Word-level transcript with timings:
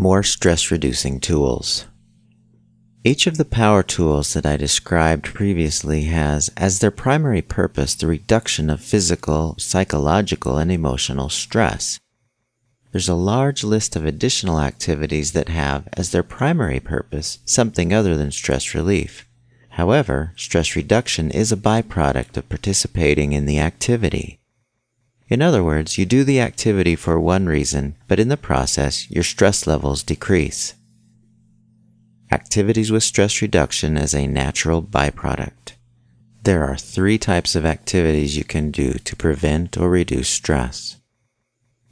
More 0.00 0.22
stress 0.22 0.70
reducing 0.70 1.18
tools. 1.18 1.86
Each 3.02 3.26
of 3.26 3.36
the 3.36 3.44
power 3.44 3.82
tools 3.82 4.32
that 4.32 4.46
I 4.46 4.56
described 4.56 5.24
previously 5.24 6.04
has 6.04 6.50
as 6.56 6.78
their 6.78 6.92
primary 6.92 7.42
purpose 7.42 7.96
the 7.96 8.06
reduction 8.06 8.70
of 8.70 8.80
physical, 8.80 9.56
psychological, 9.58 10.56
and 10.56 10.70
emotional 10.70 11.28
stress. 11.28 11.98
There's 12.92 13.08
a 13.08 13.16
large 13.16 13.64
list 13.64 13.96
of 13.96 14.06
additional 14.06 14.60
activities 14.60 15.32
that 15.32 15.48
have 15.48 15.88
as 15.94 16.12
their 16.12 16.22
primary 16.22 16.78
purpose 16.78 17.40
something 17.44 17.92
other 17.92 18.16
than 18.16 18.30
stress 18.30 18.76
relief. 18.76 19.26
However, 19.70 20.32
stress 20.36 20.76
reduction 20.76 21.32
is 21.32 21.50
a 21.50 21.56
byproduct 21.56 22.36
of 22.36 22.48
participating 22.48 23.32
in 23.32 23.46
the 23.46 23.58
activity. 23.58 24.37
In 25.28 25.42
other 25.42 25.62
words, 25.62 25.98
you 25.98 26.06
do 26.06 26.24
the 26.24 26.40
activity 26.40 26.96
for 26.96 27.20
one 27.20 27.46
reason, 27.46 27.96
but 28.06 28.18
in 28.18 28.28
the 28.28 28.36
process, 28.36 29.10
your 29.10 29.24
stress 29.24 29.66
levels 29.66 30.02
decrease. 30.02 30.74
Activities 32.32 32.90
with 32.90 33.02
stress 33.02 33.42
reduction 33.42 33.98
as 33.98 34.14
a 34.14 34.26
natural 34.26 34.82
byproduct. 34.82 35.72
There 36.44 36.64
are 36.64 36.76
three 36.76 37.18
types 37.18 37.54
of 37.54 37.66
activities 37.66 38.36
you 38.36 38.44
can 38.44 38.70
do 38.70 38.94
to 38.94 39.16
prevent 39.16 39.76
or 39.76 39.90
reduce 39.90 40.30
stress. 40.30 40.96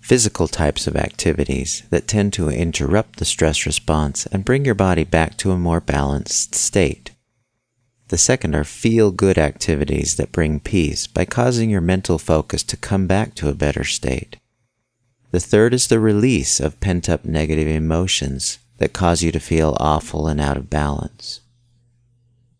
Physical 0.00 0.48
types 0.48 0.86
of 0.86 0.96
activities 0.96 1.82
that 1.90 2.06
tend 2.06 2.32
to 2.34 2.48
interrupt 2.48 3.18
the 3.18 3.24
stress 3.24 3.66
response 3.66 4.24
and 4.26 4.44
bring 4.44 4.64
your 4.64 4.74
body 4.74 5.04
back 5.04 5.36
to 5.38 5.50
a 5.50 5.58
more 5.58 5.80
balanced 5.80 6.54
state. 6.54 7.10
The 8.08 8.18
second 8.18 8.54
are 8.54 8.64
feel 8.64 9.10
good 9.10 9.36
activities 9.36 10.16
that 10.16 10.30
bring 10.30 10.60
peace 10.60 11.06
by 11.06 11.24
causing 11.24 11.70
your 11.70 11.80
mental 11.80 12.18
focus 12.18 12.62
to 12.64 12.76
come 12.76 13.06
back 13.06 13.34
to 13.36 13.48
a 13.48 13.54
better 13.54 13.82
state. 13.82 14.36
The 15.32 15.40
third 15.40 15.74
is 15.74 15.88
the 15.88 15.98
release 15.98 16.60
of 16.60 16.78
pent 16.80 17.08
up 17.08 17.24
negative 17.24 17.66
emotions 17.66 18.58
that 18.78 18.92
cause 18.92 19.22
you 19.22 19.32
to 19.32 19.40
feel 19.40 19.76
awful 19.80 20.28
and 20.28 20.40
out 20.40 20.56
of 20.56 20.70
balance. 20.70 21.40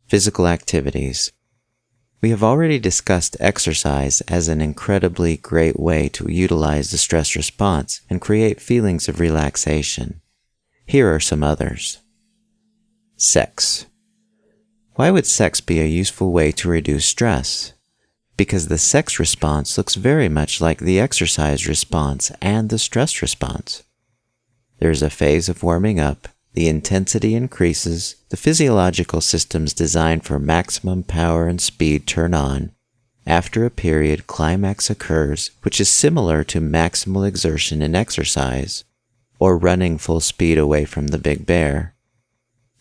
Physical 0.08 0.48
activities. 0.48 1.30
We 2.20 2.30
have 2.30 2.42
already 2.42 2.80
discussed 2.80 3.36
exercise 3.38 4.20
as 4.22 4.48
an 4.48 4.60
incredibly 4.60 5.36
great 5.36 5.78
way 5.78 6.08
to 6.10 6.30
utilize 6.30 6.90
the 6.90 6.98
stress 6.98 7.36
response 7.36 8.00
and 8.10 8.20
create 8.20 8.60
feelings 8.60 9.08
of 9.08 9.20
relaxation. 9.20 10.20
Here 10.86 11.14
are 11.14 11.20
some 11.20 11.44
others. 11.44 11.98
Sex. 13.16 13.86
Why 14.96 15.10
would 15.10 15.26
sex 15.26 15.60
be 15.60 15.78
a 15.78 15.86
useful 15.86 16.32
way 16.32 16.52
to 16.52 16.70
reduce 16.70 17.04
stress? 17.04 17.74
Because 18.38 18.68
the 18.68 18.78
sex 18.78 19.18
response 19.18 19.76
looks 19.76 19.94
very 19.94 20.30
much 20.30 20.58
like 20.58 20.78
the 20.78 20.98
exercise 20.98 21.68
response 21.68 22.32
and 22.40 22.70
the 22.70 22.78
stress 22.78 23.20
response. 23.20 23.82
There 24.78 24.90
is 24.90 25.02
a 25.02 25.10
phase 25.10 25.50
of 25.50 25.62
warming 25.62 26.00
up, 26.00 26.28
the 26.54 26.66
intensity 26.66 27.34
increases, 27.34 28.16
the 28.30 28.38
physiological 28.38 29.20
systems 29.20 29.74
designed 29.74 30.24
for 30.24 30.38
maximum 30.38 31.02
power 31.02 31.46
and 31.46 31.60
speed 31.60 32.06
turn 32.06 32.32
on. 32.32 32.72
After 33.26 33.66
a 33.66 33.70
period, 33.70 34.26
climax 34.26 34.88
occurs, 34.88 35.50
which 35.60 35.78
is 35.78 35.90
similar 35.90 36.42
to 36.44 36.60
maximal 36.62 37.28
exertion 37.28 37.82
in 37.82 37.94
exercise, 37.94 38.84
or 39.38 39.58
running 39.58 39.98
full 39.98 40.20
speed 40.20 40.56
away 40.56 40.86
from 40.86 41.08
the 41.08 41.18
big 41.18 41.44
bear. 41.44 41.95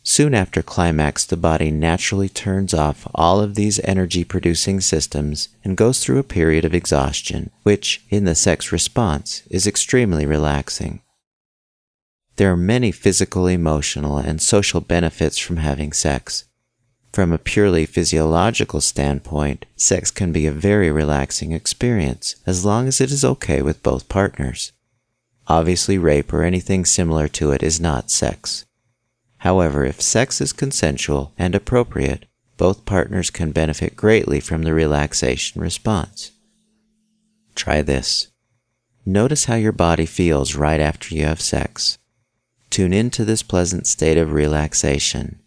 Soon 0.08 0.36
after 0.36 0.62
climax, 0.62 1.26
the 1.26 1.36
body 1.36 1.72
naturally 1.72 2.30
turns 2.30 2.76
off 2.76 3.08
all 3.16 3.42
of 3.42 3.56
these 3.56 3.80
energy 3.80 4.24
producing 4.24 4.80
systems 4.80 5.50
and 5.64 5.76
goes 5.76 6.00
through 6.00 6.20
a 6.20 6.24
period 6.24 6.64
of 6.64 6.76
exhaustion, 6.76 7.50
which, 7.64 8.06
in 8.12 8.24
the 8.24 8.36
sex 8.36 8.72
response, 8.72 9.42
is 9.50 9.66
extremely 9.66 10.28
relaxing. 10.28 11.02
There 12.36 12.52
are 12.52 12.56
many 12.56 12.92
physical, 12.92 13.48
emotional, 13.48 14.20
and 14.20 14.40
social 14.40 14.80
benefits 14.80 15.40
from 15.40 15.58
having 15.58 15.92
sex. 15.92 16.46
From 17.12 17.32
a 17.32 17.40
purely 17.40 17.88
physiological 17.88 18.82
standpoint, 18.82 19.66
sex 19.76 20.12
can 20.12 20.32
be 20.32 20.46
a 20.46 20.52
very 20.52 20.92
relaxing 20.92 21.52
experience 21.52 22.36
as 22.46 22.64
long 22.64 22.88
as 22.88 23.02
it 23.02 23.10
is 23.10 23.26
okay 23.26 23.64
with 23.64 23.82
both 23.82 24.08
partners. 24.08 24.72
Obviously, 25.48 25.98
rape 25.98 26.32
or 26.32 26.44
anything 26.44 26.86
similar 26.86 27.28
to 27.30 27.52
it 27.52 27.64
is 27.64 27.82
not 27.82 28.12
sex. 28.12 28.66
However, 29.46 29.86
if 29.86 30.02
sex 30.02 30.42
is 30.42 30.54
consensual 30.54 31.32
and 31.38 31.54
appropriate, 31.54 32.26
both 32.58 32.84
partners 32.84 33.30
can 33.30 33.52
benefit 33.52 33.96
greatly 33.96 34.40
from 34.40 34.64
the 34.64 34.74
relaxation 34.74 35.62
response. 35.62 36.32
Try 37.54 37.84
this. 37.84 38.30
Notice 39.06 39.46
how 39.46 39.54
your 39.54 39.72
body 39.72 40.08
feels 40.08 40.56
right 40.56 40.80
after 40.80 41.14
you 41.14 41.26
have 41.26 41.42
sex. 41.42 42.00
Tune 42.72 42.92
into 42.92 43.24
this 43.24 43.44
pleasant 43.44 43.86
state 43.86 44.18
of 44.18 44.34
relaxation. 44.34 45.40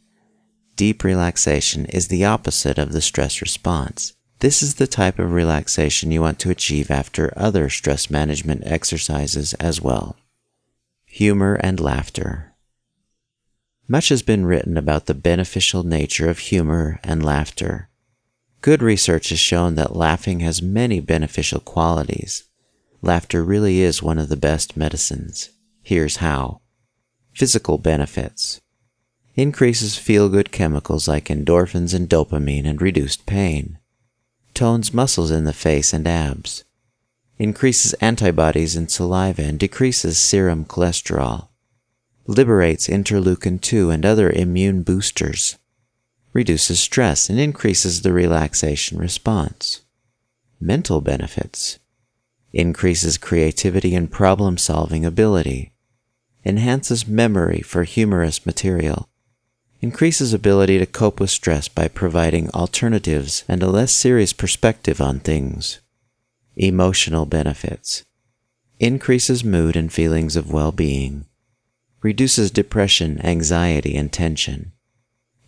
Deep 0.76 1.02
relaxation 1.02 1.84
is 1.86 2.06
the 2.06 2.24
opposite 2.24 2.78
of 2.78 2.92
the 2.92 3.02
stress 3.02 3.40
response. 3.40 4.14
This 4.38 4.62
is 4.62 4.76
the 4.76 4.86
type 4.86 5.18
of 5.18 5.32
relaxation 5.32 6.12
you 6.12 6.20
want 6.20 6.38
to 6.38 6.50
achieve 6.50 6.88
after 6.92 7.32
other 7.36 7.68
stress 7.68 8.10
management 8.10 8.62
exercises 8.64 9.54
as 9.54 9.82
well. 9.82 10.14
Humor 11.06 11.54
and 11.54 11.80
laughter. 11.80 12.47
Much 13.90 14.10
has 14.10 14.22
been 14.22 14.44
written 14.44 14.76
about 14.76 15.06
the 15.06 15.14
beneficial 15.14 15.82
nature 15.82 16.28
of 16.28 16.38
humor 16.38 17.00
and 17.02 17.24
laughter. 17.24 17.88
Good 18.60 18.82
research 18.82 19.30
has 19.30 19.38
shown 19.38 19.76
that 19.76 19.96
laughing 19.96 20.40
has 20.40 20.60
many 20.60 21.00
beneficial 21.00 21.60
qualities. 21.60 22.44
Laughter 23.00 23.42
really 23.42 23.80
is 23.80 24.02
one 24.02 24.18
of 24.18 24.28
the 24.28 24.36
best 24.36 24.76
medicines. 24.76 25.50
Here's 25.82 26.16
how. 26.16 26.60
Physical 27.32 27.78
benefits. 27.78 28.60
Increases 29.36 29.96
feel-good 29.96 30.52
chemicals 30.52 31.08
like 31.08 31.26
endorphins 31.26 31.94
and 31.94 32.10
dopamine 32.10 32.66
and 32.66 32.82
reduced 32.82 33.24
pain. 33.24 33.78
Tones 34.52 34.92
muscles 34.92 35.30
in 35.30 35.44
the 35.44 35.52
face 35.54 35.94
and 35.94 36.06
abs. 36.06 36.64
Increases 37.38 37.94
antibodies 37.94 38.76
in 38.76 38.88
saliva 38.88 39.42
and 39.42 39.58
decreases 39.58 40.18
serum 40.18 40.66
cholesterol 40.66 41.47
liberates 42.28 42.88
interleukin 42.88 43.58
2 43.58 43.90
and 43.90 44.04
other 44.04 44.30
immune 44.30 44.82
boosters, 44.82 45.56
reduces 46.34 46.78
stress 46.78 47.30
and 47.30 47.40
increases 47.40 48.02
the 48.02 48.12
relaxation 48.12 48.98
response. 48.98 49.80
Mental 50.60 51.00
benefits. 51.00 51.78
Increases 52.52 53.16
creativity 53.16 53.94
and 53.94 54.10
problem 54.10 54.58
solving 54.58 55.06
ability, 55.06 55.72
enhances 56.44 57.06
memory 57.06 57.60
for 57.60 57.84
humorous 57.84 58.44
material, 58.44 59.08
increases 59.80 60.34
ability 60.34 60.78
to 60.78 60.86
cope 60.86 61.20
with 61.20 61.30
stress 61.30 61.66
by 61.68 61.88
providing 61.88 62.50
alternatives 62.50 63.44
and 63.48 63.62
a 63.62 63.70
less 63.70 63.92
serious 63.92 64.34
perspective 64.34 65.00
on 65.00 65.20
things. 65.20 65.80
Emotional 66.56 67.24
benefits. 67.24 68.04
Increases 68.78 69.44
mood 69.44 69.76
and 69.76 69.92
feelings 69.92 70.36
of 70.36 70.52
well 70.52 70.72
being 70.72 71.24
reduces 72.00 72.50
depression, 72.50 73.20
anxiety, 73.24 73.96
and 73.96 74.12
tension, 74.12 74.72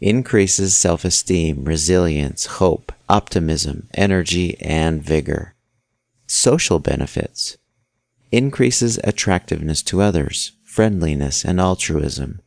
increases 0.00 0.76
self 0.76 1.04
esteem, 1.04 1.64
resilience, 1.64 2.46
hope, 2.46 2.92
optimism, 3.08 3.88
energy, 3.94 4.56
and 4.60 5.02
vigor. 5.02 5.54
Social 6.26 6.78
benefits 6.78 7.56
increases 8.32 8.98
attractiveness 9.02 9.82
to 9.82 10.00
others, 10.00 10.52
friendliness, 10.62 11.44
and 11.44 11.60
altruism, 11.60 12.40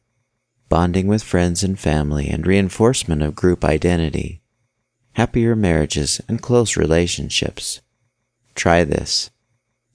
bonding 0.70 1.08
with 1.08 1.22
friends 1.22 1.64
and 1.64 1.78
family, 1.78 2.30
and 2.30 2.47
reinforcement 2.47 3.22
of 3.22 3.35
group 3.35 3.66
identity, 3.66 4.41
happier 5.14 5.56
marriages, 5.56 6.22
and 6.28 6.41
close 6.41 6.78
relationships. 6.78 7.81
Try 8.56 8.84
this. 8.84 9.30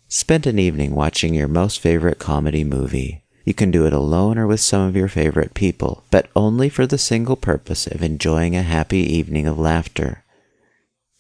Spend 0.09 0.47
an 0.47 0.59
evening 0.59 0.95
watching 0.95 1.35
your 1.35 1.49
most 1.49 1.81
favorite 1.81 2.19
comedy 2.19 2.65
movie 2.65 3.25
you 3.49 3.55
can 3.55 3.71
do 3.71 3.87
it 3.87 3.95
alone 3.95 4.37
or 4.37 4.47
with 4.47 4.61
some 4.61 4.83
of 4.83 4.95
your 4.95 5.09
favorite 5.09 5.55
people, 5.55 6.05
but 6.11 6.29
only 6.37 6.69
for 6.69 6.87
the 6.87 6.99
single 6.99 7.35
purpose 7.35 7.87
of 7.87 8.03
enjoying 8.03 8.55
a 8.55 8.63
happy 8.63 8.99
evening 8.99 9.47
of 9.47 9.59
laughter. 9.59 10.23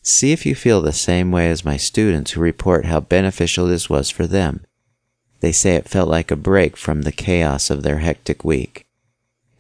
See 0.02 0.30
if 0.30 0.44
you 0.44 0.54
feel 0.54 0.82
the 0.82 0.92
same 0.92 1.30
way 1.30 1.48
as 1.48 1.64
my 1.64 1.78
students 1.78 2.32
who 2.32 2.42
report 2.42 2.84
how 2.84 3.00
beneficial 3.00 3.66
this 3.66 3.88
was 3.88 4.10
for 4.10 4.26
them. 4.26 4.66
They 5.40 5.52
say 5.52 5.76
it 5.76 5.88
felt 5.88 6.10
like 6.10 6.30
a 6.30 6.36
break 6.36 6.76
from 6.76 7.00
the 7.00 7.12
chaos 7.12 7.70
of 7.70 7.82
their 7.82 8.00
hectic 8.00 8.44
week. 8.44 8.86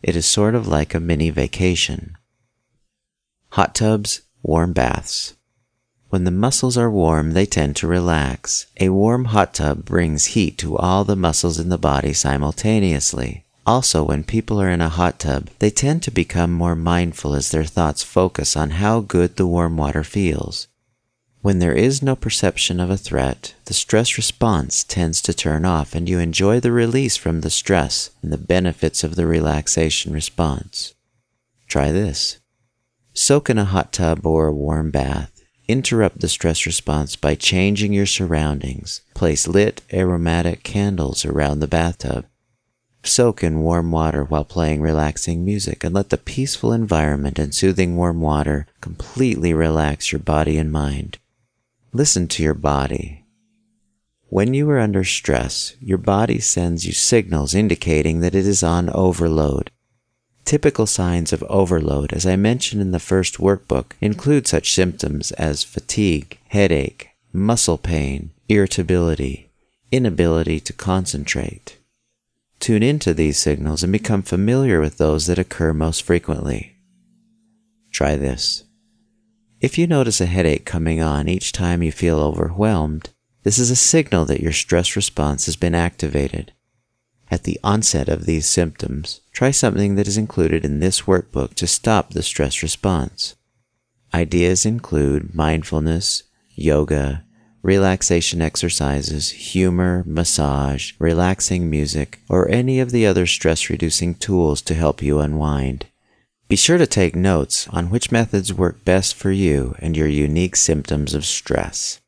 It 0.02 0.14
is 0.14 0.26
sort 0.26 0.54
of 0.54 0.68
like 0.68 0.92
a 0.92 1.00
mini 1.00 1.30
vacation. 1.30 2.18
Hot 3.52 3.74
tubs, 3.74 4.20
warm 4.42 4.74
baths. 4.74 5.32
When 6.10 6.24
the 6.24 6.30
muscles 6.30 6.78
are 6.78 6.90
warm, 6.90 7.32
they 7.32 7.44
tend 7.44 7.76
to 7.76 7.86
relax. 7.86 8.66
A 8.80 8.88
warm 8.88 9.26
hot 9.26 9.52
tub 9.52 9.84
brings 9.84 10.26
heat 10.26 10.56
to 10.58 10.76
all 10.76 11.04
the 11.04 11.16
muscles 11.16 11.58
in 11.58 11.68
the 11.68 11.76
body 11.76 12.14
simultaneously. 12.14 13.44
Also, 13.66 14.02
when 14.02 14.24
people 14.24 14.58
are 14.58 14.70
in 14.70 14.80
a 14.80 14.88
hot 14.88 15.18
tub, 15.18 15.50
they 15.58 15.68
tend 15.68 16.02
to 16.02 16.10
become 16.10 16.50
more 16.50 16.74
mindful 16.74 17.34
as 17.34 17.50
their 17.50 17.64
thoughts 17.64 18.02
focus 18.02 18.56
on 18.56 18.70
how 18.70 19.00
good 19.00 19.36
the 19.36 19.46
warm 19.46 19.76
water 19.76 20.02
feels. 20.02 20.68
When 21.42 21.58
there 21.58 21.74
is 21.74 22.02
no 22.02 22.16
perception 22.16 22.80
of 22.80 22.88
a 22.88 22.96
threat, 22.96 23.54
the 23.66 23.74
stress 23.74 24.16
response 24.16 24.84
tends 24.84 25.20
to 25.22 25.34
turn 25.34 25.66
off 25.66 25.94
and 25.94 26.08
you 26.08 26.18
enjoy 26.18 26.58
the 26.58 26.72
release 26.72 27.16
from 27.16 27.42
the 27.42 27.50
stress 27.50 28.10
and 28.22 28.32
the 28.32 28.38
benefits 28.38 29.04
of 29.04 29.14
the 29.14 29.26
relaxation 29.26 30.14
response. 30.14 30.94
Try 31.68 31.92
this. 31.92 32.38
Soak 33.12 33.50
in 33.50 33.58
a 33.58 33.66
hot 33.66 33.92
tub 33.92 34.26
or 34.26 34.46
a 34.46 34.52
warm 34.52 34.90
bath. 34.90 35.37
Interrupt 35.68 36.20
the 36.20 36.30
stress 36.30 36.64
response 36.64 37.14
by 37.14 37.34
changing 37.34 37.92
your 37.92 38.06
surroundings. 38.06 39.02
Place 39.12 39.46
lit, 39.46 39.82
aromatic 39.92 40.62
candles 40.62 41.26
around 41.26 41.60
the 41.60 41.68
bathtub. 41.68 42.24
Soak 43.02 43.44
in 43.44 43.60
warm 43.60 43.90
water 43.90 44.24
while 44.24 44.46
playing 44.46 44.80
relaxing 44.80 45.44
music 45.44 45.84
and 45.84 45.94
let 45.94 46.08
the 46.08 46.16
peaceful 46.16 46.72
environment 46.72 47.38
and 47.38 47.54
soothing 47.54 47.96
warm 47.96 48.22
water 48.22 48.66
completely 48.80 49.52
relax 49.52 50.10
your 50.10 50.20
body 50.20 50.56
and 50.56 50.72
mind. 50.72 51.18
Listen 51.92 52.28
to 52.28 52.42
your 52.42 52.54
body. 52.54 53.26
When 54.30 54.54
you 54.54 54.70
are 54.70 54.78
under 54.78 55.04
stress, 55.04 55.76
your 55.80 55.98
body 55.98 56.38
sends 56.38 56.86
you 56.86 56.92
signals 56.92 57.54
indicating 57.54 58.20
that 58.20 58.34
it 58.34 58.46
is 58.46 58.62
on 58.62 58.88
overload. 58.88 59.70
Typical 60.48 60.86
signs 60.86 61.30
of 61.34 61.42
overload, 61.42 62.10
as 62.14 62.24
I 62.24 62.34
mentioned 62.36 62.80
in 62.80 62.90
the 62.90 62.98
first 62.98 63.36
workbook, 63.36 63.92
include 64.00 64.46
such 64.46 64.72
symptoms 64.72 65.30
as 65.32 65.62
fatigue, 65.62 66.38
headache, 66.48 67.10
muscle 67.34 67.76
pain, 67.76 68.30
irritability, 68.48 69.50
inability 69.92 70.58
to 70.60 70.72
concentrate. 70.72 71.76
Tune 72.60 72.82
into 72.82 73.12
these 73.12 73.36
signals 73.36 73.82
and 73.82 73.92
become 73.92 74.22
familiar 74.22 74.80
with 74.80 74.96
those 74.96 75.26
that 75.26 75.38
occur 75.38 75.74
most 75.74 76.02
frequently. 76.02 76.78
Try 77.92 78.16
this. 78.16 78.64
If 79.60 79.76
you 79.76 79.86
notice 79.86 80.18
a 80.18 80.24
headache 80.24 80.64
coming 80.64 81.02
on 81.02 81.28
each 81.28 81.52
time 81.52 81.82
you 81.82 81.92
feel 81.92 82.18
overwhelmed, 82.18 83.10
this 83.42 83.58
is 83.58 83.70
a 83.70 83.76
signal 83.76 84.24
that 84.24 84.40
your 84.40 84.52
stress 84.52 84.96
response 84.96 85.44
has 85.44 85.56
been 85.56 85.74
activated. 85.74 86.54
At 87.30 87.44
the 87.44 87.60
onset 87.62 88.08
of 88.08 88.24
these 88.24 88.46
symptoms, 88.46 89.20
try 89.32 89.50
something 89.50 89.96
that 89.96 90.08
is 90.08 90.16
included 90.16 90.64
in 90.64 90.80
this 90.80 91.02
workbook 91.02 91.54
to 91.54 91.66
stop 91.66 92.10
the 92.10 92.22
stress 92.22 92.62
response. 92.62 93.36
Ideas 94.14 94.64
include 94.64 95.34
mindfulness, 95.34 96.22
yoga, 96.54 97.24
relaxation 97.62 98.40
exercises, 98.40 99.30
humor, 99.30 100.02
massage, 100.06 100.92
relaxing 100.98 101.68
music, 101.68 102.20
or 102.28 102.48
any 102.48 102.80
of 102.80 102.92
the 102.92 103.06
other 103.06 103.26
stress 103.26 103.68
reducing 103.68 104.14
tools 104.14 104.62
to 104.62 104.74
help 104.74 105.02
you 105.02 105.18
unwind. 105.18 105.86
Be 106.48 106.56
sure 106.56 106.78
to 106.78 106.86
take 106.86 107.14
notes 107.14 107.68
on 107.68 107.90
which 107.90 108.10
methods 108.10 108.54
work 108.54 108.82
best 108.84 109.14
for 109.14 109.30
you 109.30 109.74
and 109.80 109.94
your 109.94 110.08
unique 110.08 110.56
symptoms 110.56 111.14
of 111.14 111.26
stress. 111.26 112.00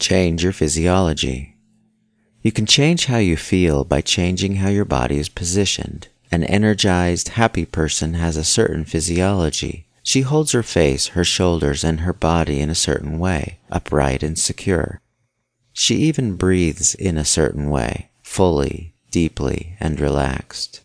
Change 0.00 0.42
your 0.42 0.52
physiology. 0.52 1.57
You 2.42 2.52
can 2.52 2.66
change 2.66 3.06
how 3.06 3.18
you 3.18 3.36
feel 3.36 3.84
by 3.84 4.00
changing 4.00 4.56
how 4.56 4.68
your 4.68 4.84
body 4.84 5.18
is 5.18 5.28
positioned. 5.28 6.08
An 6.30 6.44
energized, 6.44 7.30
happy 7.30 7.64
person 7.64 8.14
has 8.14 8.36
a 8.36 8.44
certain 8.44 8.84
physiology. 8.84 9.86
She 10.02 10.22
holds 10.22 10.52
her 10.52 10.62
face, 10.62 11.08
her 11.08 11.24
shoulders, 11.24 11.84
and 11.84 12.00
her 12.00 12.12
body 12.12 12.60
in 12.60 12.70
a 12.70 12.74
certain 12.74 13.18
way, 13.18 13.58
upright 13.70 14.22
and 14.22 14.38
secure. 14.38 15.00
She 15.72 15.96
even 15.96 16.36
breathes 16.36 16.94
in 16.94 17.18
a 17.18 17.24
certain 17.24 17.70
way, 17.70 18.10
fully, 18.22 18.94
deeply, 19.10 19.76
and 19.80 20.00
relaxed. 20.00 20.82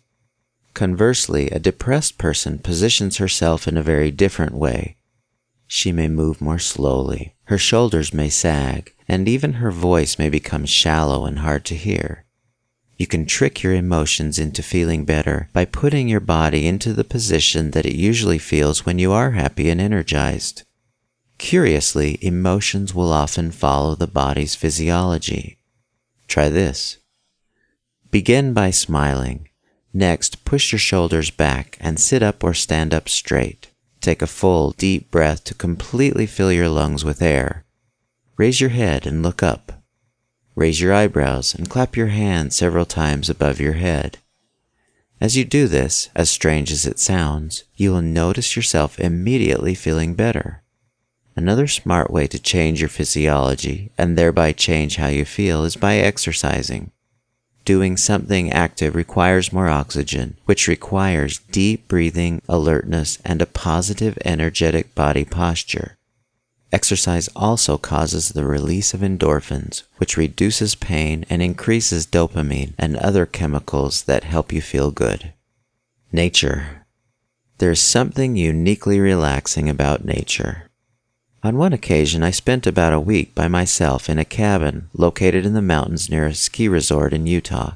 Conversely, 0.72 1.50
a 1.50 1.58
depressed 1.58 2.18
person 2.18 2.58
positions 2.58 3.18
herself 3.18 3.68
in 3.68 3.76
a 3.76 3.82
very 3.82 4.10
different 4.10 4.54
way. 4.54 4.96
She 5.66 5.92
may 5.92 6.08
move 6.08 6.40
more 6.40 6.58
slowly, 6.58 7.33
her 7.44 7.58
shoulders 7.58 8.14
may 8.14 8.28
sag, 8.28 8.94
and 9.06 9.28
even 9.28 9.54
her 9.54 9.70
voice 9.70 10.18
may 10.18 10.28
become 10.28 10.64
shallow 10.64 11.26
and 11.26 11.40
hard 11.40 11.64
to 11.66 11.74
hear. 11.74 12.24
You 12.96 13.06
can 13.06 13.26
trick 13.26 13.62
your 13.62 13.74
emotions 13.74 14.38
into 14.38 14.62
feeling 14.62 15.04
better 15.04 15.48
by 15.52 15.64
putting 15.64 16.08
your 16.08 16.20
body 16.20 16.66
into 16.66 16.92
the 16.92 17.04
position 17.04 17.72
that 17.72 17.86
it 17.86 17.96
usually 17.96 18.38
feels 18.38 18.86
when 18.86 18.98
you 18.98 19.12
are 19.12 19.32
happy 19.32 19.68
and 19.68 19.80
energized. 19.80 20.62
Curiously, 21.38 22.18
emotions 22.22 22.94
will 22.94 23.12
often 23.12 23.50
follow 23.50 23.94
the 23.94 24.06
body's 24.06 24.54
physiology. 24.54 25.58
Try 26.28 26.48
this. 26.48 26.98
Begin 28.10 28.54
by 28.54 28.70
smiling. 28.70 29.48
Next, 29.92 30.44
push 30.44 30.72
your 30.72 30.78
shoulders 30.78 31.30
back 31.30 31.76
and 31.80 31.98
sit 31.98 32.22
up 32.22 32.44
or 32.44 32.54
stand 32.54 32.94
up 32.94 33.08
straight. 33.08 33.70
Take 34.04 34.20
a 34.20 34.26
full, 34.26 34.72
deep 34.72 35.10
breath 35.10 35.44
to 35.44 35.54
completely 35.54 36.26
fill 36.26 36.52
your 36.52 36.68
lungs 36.68 37.06
with 37.06 37.22
air. 37.22 37.64
Raise 38.36 38.60
your 38.60 38.68
head 38.68 39.06
and 39.06 39.22
look 39.22 39.42
up. 39.42 39.82
Raise 40.54 40.78
your 40.78 40.92
eyebrows 40.92 41.54
and 41.54 41.70
clap 41.70 41.96
your 41.96 42.08
hands 42.08 42.54
several 42.54 42.84
times 42.84 43.30
above 43.30 43.62
your 43.62 43.72
head. 43.72 44.18
As 45.22 45.38
you 45.38 45.46
do 45.46 45.66
this, 45.66 46.10
as 46.14 46.28
strange 46.28 46.70
as 46.70 46.84
it 46.84 47.00
sounds, 47.00 47.64
you 47.76 47.92
will 47.92 48.02
notice 48.02 48.56
yourself 48.56 49.00
immediately 49.00 49.74
feeling 49.74 50.12
better. 50.12 50.62
Another 51.34 51.66
smart 51.66 52.10
way 52.10 52.26
to 52.26 52.38
change 52.38 52.80
your 52.82 52.90
physiology 52.90 53.90
and 53.96 54.18
thereby 54.18 54.52
change 54.52 54.96
how 54.96 55.08
you 55.08 55.24
feel 55.24 55.64
is 55.64 55.76
by 55.76 55.94
exercising. 55.94 56.90
Doing 57.64 57.96
something 57.96 58.52
active 58.52 58.94
requires 58.94 59.52
more 59.52 59.68
oxygen, 59.68 60.36
which 60.44 60.68
requires 60.68 61.38
deep 61.50 61.88
breathing, 61.88 62.42
alertness, 62.46 63.18
and 63.24 63.40
a 63.40 63.46
positive, 63.46 64.18
energetic 64.24 64.94
body 64.94 65.24
posture. 65.24 65.96
Exercise 66.70 67.28
also 67.36 67.78
causes 67.78 68.30
the 68.30 68.44
release 68.44 68.92
of 68.92 69.00
endorphins, 69.00 69.84
which 69.96 70.16
reduces 70.16 70.74
pain 70.74 71.24
and 71.30 71.40
increases 71.40 72.06
dopamine 72.06 72.74
and 72.76 72.96
other 72.96 73.24
chemicals 73.24 74.02
that 74.02 74.24
help 74.24 74.52
you 74.52 74.60
feel 74.60 74.90
good. 74.90 75.32
Nature. 76.12 76.84
There's 77.58 77.80
something 77.80 78.36
uniquely 78.36 78.98
relaxing 78.98 79.70
about 79.70 80.04
nature. 80.04 80.68
On 81.44 81.58
one 81.58 81.74
occasion, 81.74 82.22
I 82.22 82.30
spent 82.30 82.66
about 82.66 82.94
a 82.94 82.98
week 82.98 83.34
by 83.34 83.48
myself 83.48 84.08
in 84.08 84.18
a 84.18 84.24
cabin 84.24 84.88
located 84.94 85.44
in 85.44 85.52
the 85.52 85.60
mountains 85.60 86.08
near 86.08 86.24
a 86.24 86.32
ski 86.32 86.68
resort 86.68 87.12
in 87.12 87.26
Utah. 87.26 87.74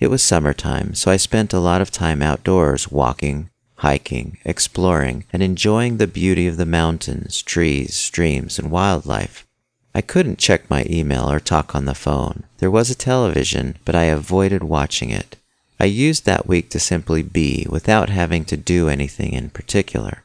It 0.00 0.08
was 0.08 0.24
summertime, 0.24 0.94
so 0.94 1.08
I 1.08 1.16
spent 1.16 1.52
a 1.52 1.60
lot 1.60 1.80
of 1.80 1.92
time 1.92 2.20
outdoors 2.20 2.90
walking, 2.90 3.48
hiking, 3.76 4.38
exploring, 4.44 5.24
and 5.32 5.40
enjoying 5.40 5.98
the 5.98 6.08
beauty 6.08 6.48
of 6.48 6.56
the 6.56 6.66
mountains, 6.66 7.42
trees, 7.42 7.94
streams, 7.94 8.58
and 8.58 8.72
wildlife. 8.72 9.46
I 9.94 10.00
couldn't 10.00 10.40
check 10.40 10.68
my 10.68 10.84
email 10.90 11.30
or 11.30 11.38
talk 11.38 11.76
on 11.76 11.84
the 11.84 11.94
phone. 11.94 12.42
There 12.58 12.72
was 12.72 12.90
a 12.90 12.96
television, 12.96 13.76
but 13.84 13.94
I 13.94 14.04
avoided 14.04 14.64
watching 14.64 15.10
it. 15.10 15.36
I 15.78 15.84
used 15.84 16.24
that 16.24 16.48
week 16.48 16.70
to 16.70 16.80
simply 16.80 17.22
be 17.22 17.68
without 17.70 18.08
having 18.08 18.44
to 18.46 18.56
do 18.56 18.88
anything 18.88 19.32
in 19.32 19.50
particular. 19.50 20.24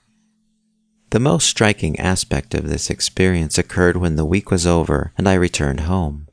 The 1.16 1.20
most 1.22 1.48
striking 1.48 1.98
aspect 1.98 2.54
of 2.54 2.68
this 2.68 2.90
experience 2.90 3.58
occurred 3.58 3.96
when 3.96 4.18
the 4.18 4.26
week 4.26 4.52
was 4.52 4.68
over 4.68 5.14
and 5.18 5.30
I 5.30 5.36
returned 5.36 5.80
home. 5.88 6.28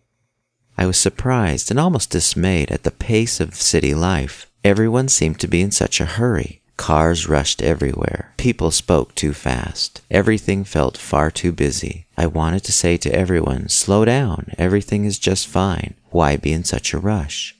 I 0.76 0.86
was 0.86 0.96
surprised 0.96 1.70
and 1.70 1.78
almost 1.78 2.10
dismayed 2.10 2.68
at 2.72 2.82
the 2.82 2.90
pace 2.90 3.38
of 3.38 3.54
city 3.54 3.94
life. 3.94 4.50
Everyone 4.64 5.06
seemed 5.06 5.38
to 5.38 5.46
be 5.46 5.62
in 5.62 5.70
such 5.70 6.00
a 6.00 6.04
hurry. 6.18 6.62
Cars 6.76 7.28
rushed 7.28 7.62
everywhere. 7.62 8.34
People 8.38 8.72
spoke 8.72 9.14
too 9.14 9.32
fast. 9.32 10.00
Everything 10.10 10.64
felt 10.64 10.96
far 10.98 11.30
too 11.30 11.52
busy. 11.52 12.06
I 12.16 12.26
wanted 12.26 12.64
to 12.64 12.72
say 12.72 12.96
to 12.96 13.14
everyone, 13.14 13.68
slow 13.68 14.04
down. 14.04 14.50
Everything 14.58 15.04
is 15.04 15.20
just 15.20 15.46
fine. 15.46 15.94
Why 16.10 16.36
be 16.36 16.52
in 16.52 16.64
such 16.64 16.92
a 16.92 16.98
rush? 16.98 17.54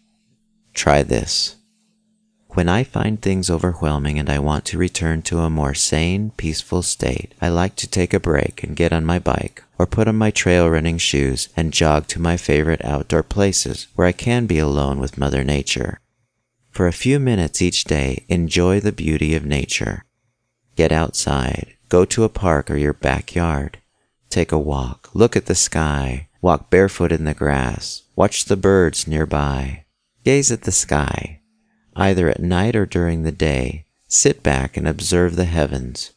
Try 0.75 1.05
this. 1.05 1.55
When 2.55 2.69
I 2.69 2.85
find 2.85 3.21
things 3.21 3.49
overwhelming 3.49 4.19
and 4.19 4.29
I 4.29 4.39
want 4.39 4.67
to 4.67 4.79
return 4.79 5.23
to 5.23 5.39
a 5.39 5.49
more 5.49 5.73
sane, 5.73 6.33
peaceful 6.37 6.83
state, 6.83 7.33
I 7.41 7.49
like 7.49 7.77
to 7.77 7.89
take 7.89 8.13
a 8.13 8.21
break 8.21 8.63
and 8.63 8.77
get 8.77 8.93
on 8.93 9.07
my 9.07 9.19
bike 9.19 9.65
or 9.79 9.87
put 9.87 10.07
on 10.07 10.17
my 10.17 10.31
trail 10.31 10.69
running 10.69 10.99
shoes 10.99 11.49
and 11.57 11.73
jog 11.73 12.09
to 12.09 12.21
my 12.21 12.37
favorite 12.37 12.85
outdoor 12.85 13.23
places 13.23 13.87
where 13.95 14.07
I 14.07 14.13
can 14.13 14.45
be 14.45 14.59
alone 14.59 15.01
with 15.01 15.17
Mother 15.17 15.45
Nature. 15.45 15.99
For 16.71 16.87
a 16.87 16.93
few 16.93 17.19
minutes 17.19 17.63
each 17.63 17.85
day, 17.85 18.27
enjoy 18.29 18.81
the 18.81 18.93
beauty 18.93 19.35
of 19.35 19.47
nature. 19.47 20.05
Get 20.77 20.93
outside, 20.93 21.77
go 21.89 22.05
to 22.05 22.25
a 22.25 22.29
park 22.29 22.71
or 22.71 22.77
your 22.77 22.93
backyard. 22.93 23.79
Take 24.29 24.53
a 24.53 24.59
walk, 24.59 25.09
look 25.15 25.37
at 25.37 25.47
the 25.47 25.55
sky, 25.55 26.29
walk 26.43 26.69
barefoot 26.69 27.13
in 27.13 27.25
the 27.25 27.33
grass, 27.33 28.03
watch 28.15 28.45
the 28.45 28.59
birds 28.59 29.07
nearby. 29.07 29.85
Gaze 30.23 30.53
at 30.53 30.63
the 30.63 30.73
sky, 30.73 31.42
either 31.97 32.29
at 32.29 32.41
night 32.41 32.77
or 32.77 32.87
during 32.87 33.23
the 33.23 33.33
day, 33.33 33.87
sit 34.09 34.43
back 34.43 34.77
and 34.77 34.87
observe 34.87 35.37
the 35.37 35.45
heavens. 35.45 36.13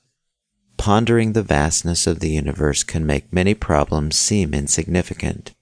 Pondering 0.77 1.33
the 1.33 1.43
vastness 1.43 2.05
of 2.07 2.19
the 2.19 2.29
universe 2.29 2.83
can 2.83 3.05
make 3.05 3.31
many 3.31 3.53
problems 3.53 4.15
seem 4.15 4.53
insignificant. 4.53 5.53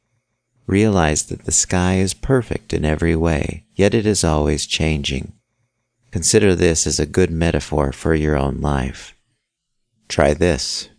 Realize 0.65 1.23
that 1.23 1.45
the 1.45 1.51
sky 1.51 1.95
is 1.95 2.13
perfect 2.13 2.73
in 2.73 2.85
every 2.85 3.15
way, 3.15 3.65
yet 3.75 3.93
it 3.93 4.05
is 4.05 4.23
always 4.23 4.65
changing. 4.65 5.33
Consider 6.11 6.55
this 6.55 6.87
as 6.87 6.99
a 6.99 7.05
good 7.05 7.31
metaphor 7.31 7.91
for 7.91 8.13
your 8.13 8.37
own 8.37 8.61
life. 8.61 9.15
Try 10.07 10.33
this. 10.33 10.89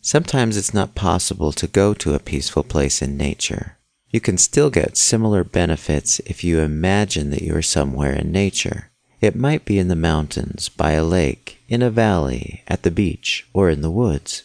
Sometimes 0.00 0.56
it's 0.56 0.74
not 0.74 0.94
possible 0.94 1.52
to 1.52 1.66
go 1.66 1.92
to 1.94 2.14
a 2.14 2.18
peaceful 2.18 2.62
place 2.62 3.02
in 3.02 3.16
nature. 3.16 3.78
You 4.10 4.20
can 4.20 4.38
still 4.38 4.70
get 4.70 4.96
similar 4.96 5.44
benefits 5.44 6.18
if 6.26 6.42
you 6.42 6.58
imagine 6.58 7.30
that 7.30 7.42
you 7.42 7.54
are 7.54 7.62
somewhere 7.62 8.12
in 8.12 8.32
nature. 8.32 8.90
It 9.20 9.36
might 9.36 9.64
be 9.64 9.78
in 9.78 9.86
the 9.86 9.94
mountains, 9.94 10.68
by 10.68 10.92
a 10.92 11.04
lake, 11.04 11.58
in 11.68 11.80
a 11.80 11.90
valley, 11.90 12.64
at 12.66 12.82
the 12.82 12.90
beach, 12.90 13.46
or 13.52 13.70
in 13.70 13.82
the 13.82 13.90
woods. 13.90 14.44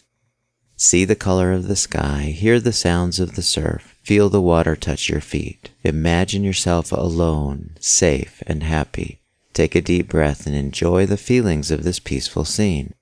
See 0.76 1.04
the 1.04 1.16
color 1.16 1.52
of 1.52 1.66
the 1.66 1.74
sky, 1.74 2.34
hear 2.36 2.60
the 2.60 2.72
sounds 2.72 3.18
of 3.18 3.34
the 3.34 3.42
surf, 3.42 3.96
feel 4.02 4.28
the 4.28 4.40
water 4.40 4.76
touch 4.76 5.08
your 5.08 5.22
feet. 5.22 5.70
Imagine 5.82 6.44
yourself 6.44 6.92
alone, 6.92 7.70
safe, 7.80 8.42
and 8.46 8.62
happy. 8.62 9.18
Take 9.52 9.74
a 9.74 9.80
deep 9.80 10.08
breath 10.08 10.46
and 10.46 10.54
enjoy 10.54 11.06
the 11.06 11.16
feelings 11.16 11.70
of 11.70 11.82
this 11.82 11.98
peaceful 11.98 12.44
scene. 12.44 12.92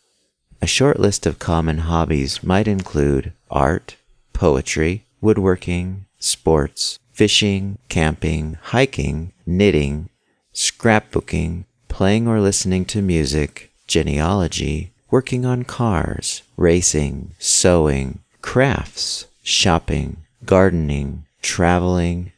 A 0.62 0.66
short 0.66 1.00
list 1.00 1.26
of 1.26 1.38
common 1.38 1.78
hobbies 1.78 2.42
might 2.42 2.68
include 2.68 3.32
art, 3.50 3.96
poetry, 4.32 5.04
woodworking, 5.20 6.06
sports, 6.18 6.98
fishing, 7.12 7.78
camping, 7.88 8.58
hiking, 8.62 9.32
knitting, 9.46 10.08
scrapbooking, 10.54 11.64
playing 11.88 12.28
or 12.28 12.40
listening 12.40 12.84
to 12.86 13.02
music, 13.02 13.70
genealogy, 13.86 14.92
working 15.10 15.44
on 15.44 15.64
cars, 15.64 16.42
racing, 16.56 17.34
sewing, 17.38 18.20
crafts, 18.40 19.26
shopping, 19.42 20.18
gardening, 20.44 21.24
traveling, 21.42 22.32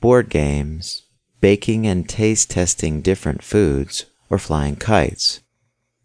board 0.00 0.28
games, 0.28 1.02
baking 1.40 1.86
and 1.86 2.08
taste 2.08 2.50
testing 2.50 3.00
different 3.00 3.42
foods, 3.42 4.04
or 4.30 4.38
flying 4.38 4.76
kites. 4.76 5.40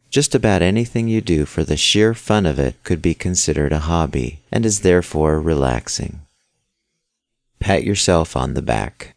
Just 0.10 0.36
about 0.36 0.62
anything 0.62 1.08
you 1.08 1.22
do 1.22 1.46
for 1.46 1.63
the 1.63 1.75
sheer 1.75 2.13
fun 2.13 2.46
of 2.46 2.60
it 2.60 2.75
could 2.84 3.01
be 3.01 3.13
considered 3.13 3.74
a 3.74 3.80
hobby 3.80 4.42
and 4.51 4.65
is 4.65 4.82
therefore 4.82 5.42
relaxing. 5.42 6.22
Pat 7.60 7.84
yourself 7.84 8.36
on 8.36 8.53
the 8.53 8.62
back. 8.62 9.15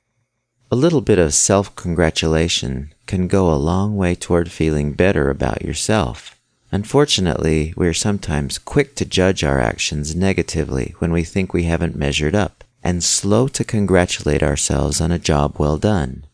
A 0.71 0.77
little 0.77 1.01
bit 1.01 1.19
of 1.19 1.35
self 1.35 1.75
congratulation 1.77 2.95
can 3.07 3.29
go 3.29 3.53
a 3.53 3.55
long 3.55 3.97
way 3.97 4.15
toward 4.15 4.51
feeling 4.51 4.95
better 4.95 5.31
about 5.31 5.63
yourself. 5.63 6.41
Unfortunately, 6.73 7.73
we 7.77 7.87
are 7.87 7.95
sometimes 7.95 8.59
quick 8.59 8.95
to 8.97 9.05
judge 9.05 9.45
our 9.45 9.61
actions 9.61 10.17
negatively 10.17 10.95
when 10.99 11.13
we 11.13 11.23
think 11.23 11.53
we 11.53 11.65
haven't 11.65 11.95
measured 11.95 12.35
up, 12.35 12.65
and 12.83 13.05
slow 13.05 13.49
to 13.49 13.65
congratulate 13.65 14.43
ourselves 14.43 15.01
on 15.01 15.13
a 15.13 15.19
job 15.19 15.57
well 15.59 15.77
done. 15.77 16.25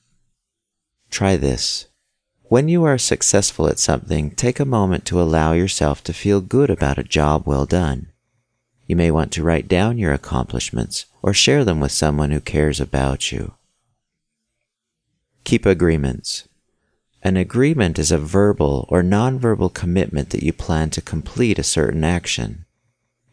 Try 1.10 1.36
this. 1.36 1.86
When 2.52 2.68
you 2.68 2.84
are 2.84 2.98
successful 2.98 3.66
at 3.66 3.78
something, 3.78 4.32
take 4.32 4.60
a 4.60 4.66
moment 4.66 5.06
to 5.06 5.18
allow 5.18 5.54
yourself 5.54 6.04
to 6.04 6.12
feel 6.12 6.42
good 6.42 6.68
about 6.68 6.98
a 6.98 7.02
job 7.02 7.44
well 7.46 7.64
done. 7.64 8.08
You 8.86 8.94
may 8.94 9.10
want 9.10 9.32
to 9.32 9.42
write 9.42 9.68
down 9.68 9.96
your 9.96 10.12
accomplishments 10.12 11.06
or 11.22 11.32
share 11.32 11.64
them 11.64 11.80
with 11.80 11.92
someone 11.92 12.30
who 12.30 12.40
cares 12.40 12.78
about 12.78 13.32
you. 13.32 13.54
Keep 15.44 15.64
agreements. 15.64 16.46
An 17.22 17.38
agreement 17.38 17.98
is 17.98 18.12
a 18.12 18.18
verbal 18.18 18.86
or 18.90 19.02
nonverbal 19.02 19.72
commitment 19.72 20.28
that 20.28 20.42
you 20.42 20.52
plan 20.52 20.90
to 20.90 21.00
complete 21.00 21.58
a 21.58 21.62
certain 21.62 22.04
action. 22.04 22.66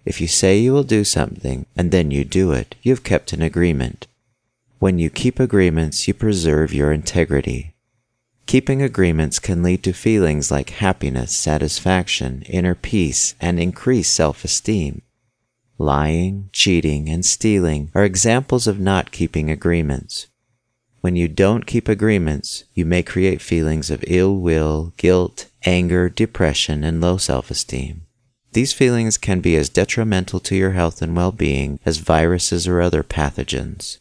If 0.06 0.22
you 0.22 0.30
say 0.30 0.60
you 0.60 0.72
will 0.72 0.84
do 0.84 1.04
something 1.04 1.66
and 1.76 1.92
then 1.92 2.10
you 2.10 2.24
do 2.24 2.54
it, 2.54 2.76
you 2.84 2.94
have 2.94 3.04
kept 3.04 3.34
an 3.34 3.42
agreement. 3.42 4.08
When 4.80 4.98
you 4.98 5.10
keep 5.10 5.42
agreements, 5.42 6.08
you 6.08 6.14
preserve 6.14 6.74
your 6.74 6.94
integrity. 6.94 7.74
Keeping 8.50 8.82
agreements 8.82 9.38
can 9.38 9.62
lead 9.62 9.84
to 9.84 9.94
feelings 9.94 10.50
like 10.50 10.72
happiness, 10.72 11.38
satisfaction, 11.38 12.42
inner 12.48 12.74
peace, 12.74 13.36
and 13.40 13.60
increased 13.60 14.12
self-esteem. 14.12 15.04
Lying, 15.78 16.50
cheating, 16.52 17.10
and 17.10 17.24
stealing 17.24 17.92
are 17.94 18.04
examples 18.04 18.66
of 18.66 18.80
not 18.80 19.12
keeping 19.12 19.52
agreements. 19.52 20.30
When 21.02 21.16
you 21.16 21.28
don't 21.28 21.68
keep 21.68 21.88
agreements, 21.88 22.64
you 22.74 22.86
may 22.86 23.04
create 23.04 23.40
feelings 23.40 23.92
of 23.92 24.04
ill 24.08 24.36
will, 24.36 24.94
guilt, 24.98 25.46
anger, 25.68 26.10
depression, 26.10 26.84
and 26.84 27.00
low 27.00 27.18
self-esteem. 27.18 28.02
These 28.54 28.74
feelings 28.74 29.20
can 29.20 29.42
be 29.42 29.56
as 29.58 29.70
detrimental 29.70 30.40
to 30.40 30.56
your 30.56 30.72
health 30.72 31.04
and 31.04 31.16
well-being 31.16 31.80
as 31.86 31.98
viruses 32.00 32.68
or 32.68 32.82
other 32.82 33.04
pathogens. 33.04 34.00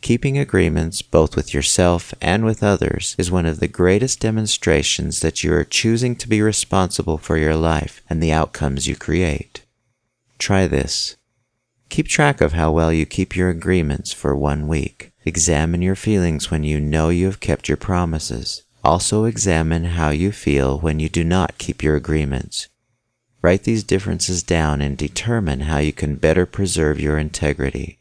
Keeping 0.00 0.38
agreements 0.38 1.02
both 1.02 1.34
with 1.34 1.52
yourself 1.52 2.14
and 2.20 2.44
with 2.44 2.62
others 2.62 3.16
is 3.18 3.30
one 3.30 3.46
of 3.46 3.60
the 3.60 3.68
greatest 3.68 4.20
demonstrations 4.20 5.20
that 5.20 5.42
you 5.42 5.52
are 5.52 5.64
choosing 5.64 6.14
to 6.16 6.28
be 6.28 6.40
responsible 6.40 7.18
for 7.18 7.36
your 7.36 7.56
life 7.56 8.02
and 8.08 8.22
the 8.22 8.32
outcomes 8.32 8.86
you 8.86 8.94
create. 8.94 9.64
Try 10.38 10.66
this. 10.66 11.16
Keep 11.88 12.08
track 12.08 12.40
of 12.40 12.52
how 12.52 12.72
well 12.72 12.92
you 12.92 13.06
keep 13.06 13.36
your 13.36 13.48
agreements 13.48 14.12
for 14.12 14.36
one 14.36 14.68
week. 14.68 15.12
Examine 15.24 15.82
your 15.82 15.96
feelings 15.96 16.50
when 16.50 16.62
you 16.62 16.80
know 16.80 17.08
you 17.08 17.26
have 17.26 17.40
kept 17.40 17.68
your 17.68 17.76
promises. 17.76 18.62
Also 18.84 19.24
examine 19.24 19.84
how 19.84 20.10
you 20.10 20.30
feel 20.30 20.78
when 20.78 21.00
you 21.00 21.08
do 21.08 21.24
not 21.24 21.58
keep 21.58 21.82
your 21.82 21.96
agreements. 21.96 22.68
Write 23.42 23.64
these 23.64 23.82
differences 23.82 24.42
down 24.42 24.80
and 24.80 24.96
determine 24.96 25.60
how 25.60 25.78
you 25.78 25.92
can 25.92 26.16
better 26.16 26.46
preserve 26.46 27.00
your 27.00 27.18
integrity. 27.18 27.98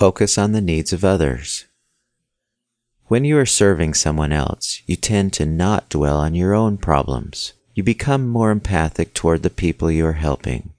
Focus 0.00 0.38
on 0.38 0.52
the 0.52 0.62
needs 0.62 0.94
of 0.94 1.04
others. 1.04 1.66
When 3.08 3.26
you 3.26 3.36
are 3.36 3.44
serving 3.44 3.92
someone 3.92 4.32
else, 4.32 4.80
you 4.86 4.96
tend 4.96 5.34
to 5.34 5.44
not 5.44 5.90
dwell 5.90 6.16
on 6.16 6.34
your 6.34 6.54
own 6.54 6.78
problems. 6.78 7.52
You 7.74 7.82
become 7.82 8.26
more 8.26 8.50
empathic 8.50 9.12
toward 9.12 9.42
the 9.42 9.50
people 9.50 9.90
you 9.90 10.06
are 10.06 10.14
helping. 10.14 10.72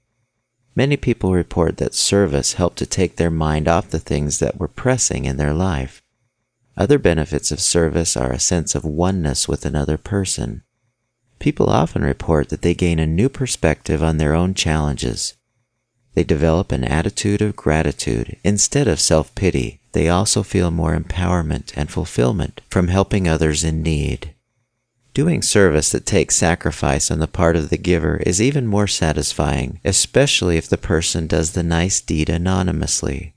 Many 0.74 0.96
people 0.96 1.32
report 1.32 1.76
that 1.76 1.94
service 1.94 2.54
helped 2.54 2.78
to 2.78 2.84
take 2.84 3.14
their 3.14 3.30
mind 3.30 3.68
off 3.68 3.90
the 3.90 4.00
things 4.00 4.40
that 4.40 4.58
were 4.58 4.66
pressing 4.66 5.24
in 5.24 5.36
their 5.36 5.54
life. 5.54 6.02
Other 6.76 6.98
benefits 6.98 7.52
of 7.52 7.60
service 7.60 8.16
are 8.16 8.32
a 8.32 8.40
sense 8.40 8.74
of 8.74 8.84
oneness 8.84 9.46
with 9.46 9.64
another 9.64 9.98
person. 9.98 10.64
People 11.38 11.70
often 11.70 12.02
report 12.02 12.48
that 12.48 12.62
they 12.62 12.74
gain 12.74 12.98
a 12.98 13.06
new 13.06 13.28
perspective 13.28 14.02
on 14.02 14.16
their 14.16 14.34
own 14.34 14.52
challenges 14.52 15.34
they 16.14 16.24
develop 16.24 16.72
an 16.72 16.84
attitude 16.84 17.40
of 17.40 17.56
gratitude 17.56 18.36
instead 18.44 18.88
of 18.88 19.00
self 19.00 19.34
pity. 19.34 19.80
They 19.92 20.08
also 20.08 20.42
feel 20.42 20.70
more 20.70 20.96
empowerment 20.96 21.72
and 21.76 21.90
fulfillment 21.90 22.60
from 22.70 22.88
helping 22.88 23.28
others 23.28 23.62
in 23.64 23.82
need. 23.82 24.34
Doing 25.14 25.42
service 25.42 25.90
that 25.90 26.06
takes 26.06 26.36
sacrifice 26.36 27.10
on 27.10 27.18
the 27.18 27.26
part 27.26 27.54
of 27.54 27.68
the 27.68 27.76
giver 27.76 28.16
is 28.24 28.40
even 28.40 28.66
more 28.66 28.86
satisfying, 28.86 29.78
especially 29.84 30.56
if 30.56 30.68
the 30.68 30.78
person 30.78 31.26
does 31.26 31.52
the 31.52 31.62
nice 31.62 32.00
deed 32.00 32.30
anonymously. 32.30 33.34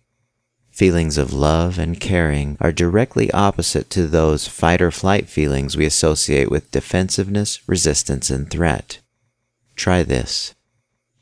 Feelings 0.72 1.17
of 1.17 1.34
love 1.34 1.77
and 1.77 2.00
caring 2.00 2.58
are 2.62 2.72
directly 2.72 3.29
opposite 3.32 3.89
to 3.89 4.08
those 4.08 4.48
fight 4.48 4.82
or 4.82 4.91
flight 4.91 5.27
feelings 5.27 5.75
we 5.75 5.86
associate 5.86 6.50
with 6.50 6.72
defensiveness, 6.72 7.60
resistance, 7.67 8.29
and 8.29 8.50
threat. 8.50 9.00
Try 9.75 10.03
this. 10.03 10.54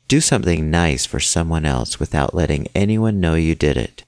Do 0.06 0.20
something 0.20 0.70
nice 0.70 1.06
for 1.06 1.20
someone 1.20 1.64
else 1.64 1.98
without 1.98 2.34
letting 2.34 2.68
anyone 2.74 3.20
know 3.20 3.34
you 3.34 3.54
did 3.54 3.76
it. 3.76 4.04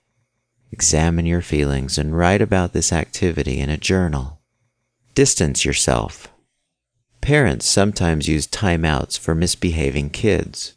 Examine 0.70 1.24
your 1.24 1.40
feelings 1.40 1.96
and 1.96 2.16
write 2.16 2.42
about 2.42 2.72
this 2.72 2.92
activity 2.92 3.60
in 3.60 3.70
a 3.70 3.78
journal. 3.78 4.40
Distance 5.14 5.64
yourself. 5.64 6.28
Parents 7.22 7.66
sometimes 7.66 8.28
use 8.28 8.46
timeouts 8.46 9.18
for 9.18 9.34
misbehaving 9.34 10.10
kids. 10.10 10.74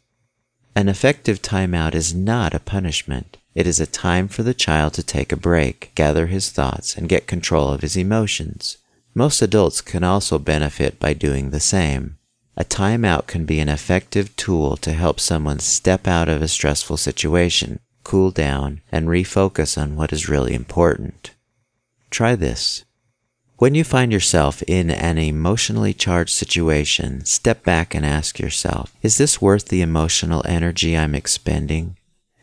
An 0.74 0.88
effective 0.88 1.42
timeout 1.42 1.94
is 1.94 2.14
not 2.14 2.54
a 2.54 2.60
punishment. 2.60 3.36
It 3.54 3.66
is 3.66 3.78
a 3.78 3.86
time 3.86 4.28
for 4.28 4.42
the 4.42 4.54
child 4.54 4.94
to 4.94 5.02
take 5.02 5.32
a 5.32 5.36
break, 5.36 5.92
gather 5.94 6.28
his 6.28 6.50
thoughts, 6.50 6.96
and 6.96 7.08
get 7.08 7.26
control 7.26 7.68
of 7.68 7.82
his 7.82 7.96
emotions. 7.96 8.78
Most 9.14 9.42
adults 9.42 9.80
can 9.80 10.02
also 10.02 10.38
benefit 10.38 10.98
by 10.98 11.12
doing 11.12 11.50
the 11.50 11.60
same. 11.60 12.16
A 12.56 12.64
timeout 12.64 13.26
can 13.26 13.44
be 13.44 13.60
an 13.60 13.68
effective 13.68 14.34
tool 14.36 14.76
to 14.78 14.92
help 14.92 15.20
someone 15.20 15.60
step 15.60 16.06
out 16.06 16.28
of 16.28 16.42
a 16.42 16.48
stressful 16.48 16.96
situation, 16.96 17.80
cool 18.04 18.30
down, 18.30 18.80
and 18.90 19.08
refocus 19.08 19.80
on 19.80 19.96
what 19.96 20.12
is 20.12 20.28
really 20.28 20.54
important. 20.54 21.32
Try 22.10 22.34
this. 22.34 22.84
When 23.56 23.74
you 23.74 23.84
find 23.84 24.10
yourself 24.10 24.62
in 24.62 24.90
an 24.90 25.18
emotionally 25.18 25.92
charged 25.92 26.34
situation, 26.34 27.24
step 27.26 27.62
back 27.62 27.94
and 27.94 28.06
ask 28.06 28.38
yourself, 28.38 28.94
is 29.02 29.18
this 29.18 29.40
worth 29.40 29.68
the 29.68 29.82
emotional 29.82 30.42
energy 30.46 30.96
I'm 30.96 31.14
expending? 31.14 31.96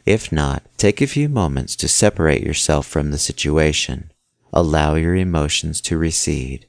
If 0.06 0.32
not, 0.32 0.64
take 0.78 1.02
a 1.02 1.08
few 1.08 1.28
moments 1.28 1.76
to 1.78 1.88
separate 1.88 2.44
yourself 2.44 2.86
from 2.86 3.12
the 3.12 3.18
situation. 3.18 4.12
Allow 4.54 4.96
your 4.96 5.16
emotions 5.16 5.82
to 5.82 5.98
recede. 5.98 6.68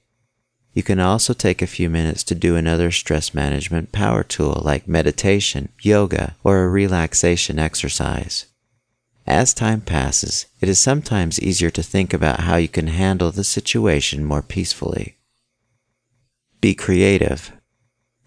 You 0.75 0.83
can 0.83 1.01
also 1.01 1.33
take 1.33 1.61
a 1.61 1.67
few 1.67 1.91
minutes 1.91 2.23
to 2.25 2.35
do 2.35 2.55
another 2.55 2.91
stress 2.91 3.35
management 3.35 3.91
power 3.91 4.23
tool 4.23 4.63
like 4.65 4.87
meditation, 4.87 5.71
yoga, 5.81 6.37
or 6.45 6.63
a 6.63 6.69
relaxation 6.69 7.59
exercise. 7.59 8.47
As 9.27 9.53
time 9.53 9.83
passes, 9.83 10.47
it 10.61 10.69
is 10.69 10.79
sometimes 10.79 11.41
easier 11.41 11.71
to 11.71 11.83
think 11.83 12.15
about 12.15 12.41
how 12.41 12.57
you 12.57 12.69
can 12.69 12.87
handle 12.87 13.31
the 13.31 13.45
situation 13.45 14.25
more 14.25 14.43
peacefully. 14.43 15.17
Be 16.61 16.75
creative. 16.75 17.53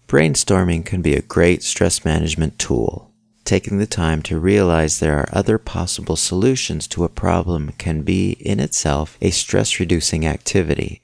Brainstorming 0.06 0.84
can 0.84 1.02
be 1.02 1.14
a 1.14 1.22
great 1.22 1.62
stress 1.62 2.04
management 2.04 2.58
tool. 2.58 3.10
Taking 3.44 3.78
the 3.78 3.86
time 3.86 4.22
to 4.22 4.38
realize 4.38 4.98
there 4.98 5.18
are 5.18 5.28
other 5.32 5.58
possible 5.58 6.16
solutions 6.16 6.86
to 6.88 7.02
a 7.02 7.08
problem 7.08 7.72
can 7.78 8.02
be, 8.02 8.32
in 8.32 8.60
itself, 8.60 9.18
a 9.20 9.30
stress 9.30 9.80
reducing 9.80 10.24
activity. 10.24 11.01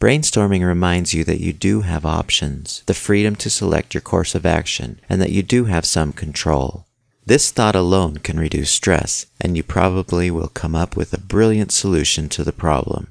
Brainstorming 0.00 0.64
reminds 0.64 1.12
you 1.12 1.24
that 1.24 1.40
you 1.40 1.52
do 1.52 1.80
have 1.80 2.06
options, 2.06 2.84
the 2.86 2.94
freedom 2.94 3.34
to 3.36 3.50
select 3.50 3.94
your 3.94 4.00
course 4.00 4.36
of 4.36 4.46
action, 4.46 5.00
and 5.08 5.20
that 5.20 5.32
you 5.32 5.42
do 5.42 5.64
have 5.64 5.84
some 5.84 6.12
control. 6.12 6.86
This 7.26 7.50
thought 7.50 7.74
alone 7.74 8.18
can 8.18 8.38
reduce 8.38 8.70
stress, 8.70 9.26
and 9.40 9.56
you 9.56 9.64
probably 9.64 10.30
will 10.30 10.48
come 10.48 10.76
up 10.76 10.96
with 10.96 11.12
a 11.12 11.20
brilliant 11.20 11.72
solution 11.72 12.28
to 12.30 12.44
the 12.44 12.52
problem. 12.52 13.08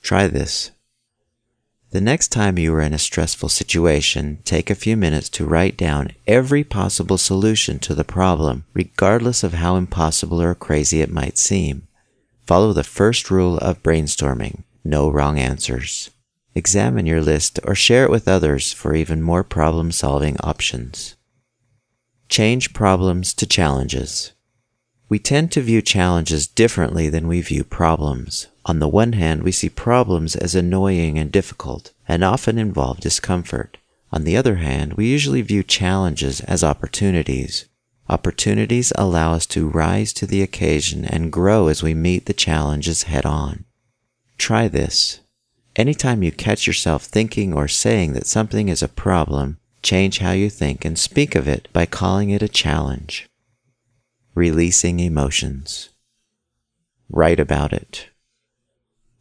Try 0.00 0.28
this. 0.28 0.70
The 1.90 2.00
next 2.00 2.28
time 2.28 2.56
you 2.56 2.72
are 2.74 2.80
in 2.80 2.94
a 2.94 2.98
stressful 2.98 3.48
situation, 3.48 4.38
take 4.44 4.70
a 4.70 4.76
few 4.76 4.96
minutes 4.96 5.28
to 5.30 5.44
write 5.44 5.76
down 5.76 6.12
every 6.26 6.62
possible 6.62 7.18
solution 7.18 7.80
to 7.80 7.94
the 7.94 8.04
problem, 8.04 8.64
regardless 8.74 9.42
of 9.42 9.54
how 9.54 9.74
impossible 9.74 10.40
or 10.40 10.54
crazy 10.54 11.00
it 11.00 11.10
might 11.10 11.36
seem. 11.36 11.88
Follow 12.46 12.72
the 12.72 12.84
first 12.84 13.30
rule 13.30 13.58
of 13.58 13.82
brainstorming 13.82 14.62
no 14.88 15.10
wrong 15.10 15.38
answers. 15.38 16.10
Examine 16.54 17.06
your 17.06 17.20
list 17.20 17.60
or 17.64 17.74
share 17.74 18.04
it 18.04 18.10
with 18.10 18.26
others 18.26 18.72
for 18.72 18.94
even 18.94 19.22
more 19.22 19.44
problem 19.44 19.92
solving 19.92 20.36
options. 20.40 21.14
Change 22.28 22.72
problems 22.72 23.32
to 23.34 23.46
challenges. 23.46 24.32
We 25.08 25.18
tend 25.18 25.52
to 25.52 25.62
view 25.62 25.80
challenges 25.80 26.46
differently 26.46 27.08
than 27.08 27.28
we 27.28 27.40
view 27.40 27.64
problems. 27.64 28.48
On 28.66 28.78
the 28.78 28.88
one 28.88 29.14
hand, 29.14 29.42
we 29.42 29.52
see 29.52 29.70
problems 29.70 30.36
as 30.36 30.54
annoying 30.54 31.18
and 31.18 31.32
difficult, 31.32 31.92
and 32.06 32.22
often 32.22 32.58
involve 32.58 33.00
discomfort. 33.00 33.78
On 34.12 34.24
the 34.24 34.36
other 34.36 34.56
hand, 34.56 34.94
we 34.94 35.06
usually 35.06 35.40
view 35.40 35.62
challenges 35.62 36.40
as 36.40 36.64
opportunities. 36.64 37.66
Opportunities 38.10 38.92
allow 38.96 39.32
us 39.32 39.46
to 39.46 39.68
rise 39.68 40.12
to 40.14 40.26
the 40.26 40.42
occasion 40.42 41.04
and 41.04 41.32
grow 41.32 41.68
as 41.68 41.82
we 41.82 41.94
meet 41.94 42.26
the 42.26 42.32
challenges 42.34 43.04
head 43.04 43.24
on. 43.24 43.64
Try 44.38 44.68
this. 44.68 45.20
Anytime 45.76 46.22
you 46.22 46.32
catch 46.32 46.66
yourself 46.66 47.04
thinking 47.04 47.52
or 47.52 47.68
saying 47.68 48.14
that 48.14 48.26
something 48.26 48.68
is 48.68 48.82
a 48.82 48.88
problem, 48.88 49.58
Change 49.82 50.18
how 50.18 50.32
you 50.32 50.50
think 50.50 50.84
and 50.84 50.98
speak 50.98 51.34
of 51.34 51.46
it 51.46 51.68
by 51.72 51.86
calling 51.86 52.30
it 52.30 52.42
a 52.42 52.48
challenge. 52.48 53.28
Releasing 54.34 55.00
emotions. 55.00 55.90
Write 57.08 57.40
about 57.40 57.72
it. 57.72 58.08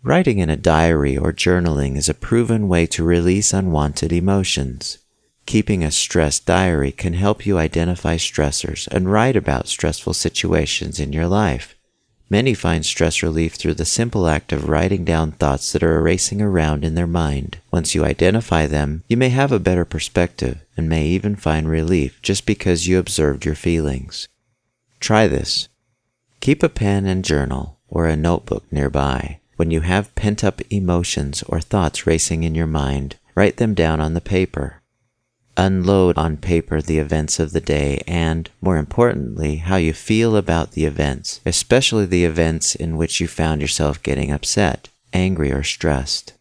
Writing 0.04 0.40
in 0.40 0.50
a 0.50 0.58
diary 0.58 1.18
or 1.18 1.32
journaling 1.32 1.96
is 1.96 2.10
a 2.10 2.14
proven 2.14 2.68
way 2.68 2.86
to 2.88 3.04
release 3.04 3.54
unwanted 3.54 4.12
emotions. 4.12 5.00
Keeping 5.46 5.84
a 5.84 5.92
stress 5.92 6.40
diary 6.40 6.92
can 6.92 7.14
help 7.14 7.46
you 7.46 7.58
identify 7.58 8.18
stressors 8.18 8.88
and 8.88 9.12
write 9.12 9.36
about 9.36 9.68
stressful 9.68 10.14
situations 10.14 11.00
in 11.00 11.14
your 11.14 11.28
life. 11.28 11.77
Many 12.30 12.54
find 12.54 12.86
stress 12.86 13.24
relief 13.24 13.56
through 13.56 13.76
the 13.76 13.86
simple 13.86 14.28
act 14.28 14.52
of 14.52 14.68
writing 14.68 15.06
down 15.06 15.32
thoughts 15.32 15.72
that 15.72 15.84
are 15.84 16.02
racing 16.02 16.42
around 16.42 16.84
in 16.84 16.96
their 16.96 17.08
mind. 17.08 17.60
Once 17.72 17.96
you 17.96 18.04
identify 18.04 18.68
them, 18.68 19.04
you 19.08 19.16
may 19.16 19.30
have 19.30 19.54
a 19.54 19.60
better 19.60 19.86
perspective 19.86 20.60
and 20.76 20.90
may 20.90 21.06
even 21.06 21.38
find 21.38 21.70
relief 21.70 22.22
just 22.22 22.46
because 22.46 22.88
you 22.88 23.00
observed 23.00 23.46
your 23.46 23.56
feelings. 23.56 24.28
Try 25.00 25.28
this. 25.28 25.70
Keep 26.42 26.64
a 26.64 26.70
pen 26.70 27.06
and 27.06 27.24
journal 27.24 27.80
or 27.88 28.08
a 28.08 28.18
notebook 28.18 28.66
nearby. 28.72 29.40
When 29.56 29.72
you 29.72 29.82
have 29.82 30.14
pent 30.16 30.44
up 30.44 30.62
emotions 30.70 31.44
or 31.44 31.62
thoughts 31.62 32.06
racing 32.06 32.44
in 32.44 32.56
your 32.56 32.68
mind, 32.68 33.16
write 33.36 33.58
them 33.58 33.74
down 33.74 34.02
on 34.02 34.14
the 34.14 34.22
paper 34.22 34.82
unload 35.58 36.18
on 36.18 36.38
paper 36.38 36.82
the 36.82 37.00
events 37.00 37.40
of 37.40 37.52
the 37.52 37.60
day 37.60 38.02
and, 38.08 38.50
more 38.62 38.78
importantly, 38.78 39.58
how 39.58 39.76
you 39.76 39.92
feel 39.92 40.38
about 40.38 40.72
the 40.72 40.86
events, 40.86 41.42
especially 41.46 42.06
the 42.06 42.24
events 42.24 42.76
in 42.76 42.96
which 42.96 43.20
you 43.20 43.28
found 43.28 43.60
yourself 43.60 44.02
getting 44.04 44.32
upset, 44.32 44.88
angry, 45.12 45.52
or 45.52 45.64
stressed. 45.64 46.34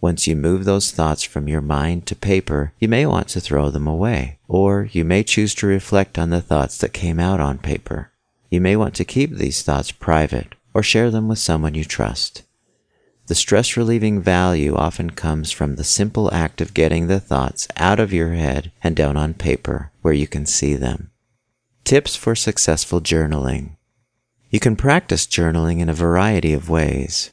Once 0.00 0.26
you 0.26 0.36
move 0.36 0.64
those 0.64 0.92
thoughts 0.92 1.22
from 1.22 1.48
your 1.48 1.60
mind 1.60 2.06
to 2.06 2.14
paper, 2.14 2.72
you 2.78 2.86
may 2.86 3.04
want 3.04 3.28
to 3.28 3.40
throw 3.40 3.70
them 3.70 3.86
away, 3.86 4.38
or 4.46 4.88
you 4.92 5.04
may 5.04 5.22
choose 5.22 5.54
to 5.54 5.66
reflect 5.66 6.18
on 6.18 6.30
the 6.30 6.40
thoughts 6.40 6.78
that 6.78 6.92
came 6.92 7.18
out 7.18 7.40
on 7.40 7.58
paper. 7.58 8.10
You 8.48 8.60
may 8.60 8.76
want 8.76 8.94
to 8.96 9.04
keep 9.04 9.32
these 9.32 9.62
thoughts 9.62 9.90
private 9.90 10.54
or 10.72 10.82
share 10.82 11.10
them 11.10 11.26
with 11.26 11.38
someone 11.38 11.74
you 11.74 11.84
trust. 11.84 12.42
The 13.26 13.34
stress 13.34 13.76
relieving 13.76 14.20
value 14.20 14.76
often 14.76 15.10
comes 15.10 15.50
from 15.50 15.74
the 15.74 15.84
simple 15.84 16.32
act 16.32 16.60
of 16.60 16.74
getting 16.74 17.08
the 17.08 17.18
thoughts 17.18 17.66
out 17.76 17.98
of 17.98 18.12
your 18.12 18.34
head 18.34 18.70
and 18.84 18.94
down 18.94 19.16
on 19.16 19.34
paper 19.34 19.90
where 20.02 20.14
you 20.14 20.28
can 20.28 20.46
see 20.46 20.74
them. 20.74 21.10
Tips 21.82 22.14
for 22.14 22.36
successful 22.36 23.00
journaling. 23.00 23.76
You 24.50 24.60
can 24.60 24.76
practice 24.76 25.26
journaling 25.26 25.80
in 25.80 25.88
a 25.88 25.94
variety 25.94 26.52
of 26.52 26.70
ways. 26.70 27.32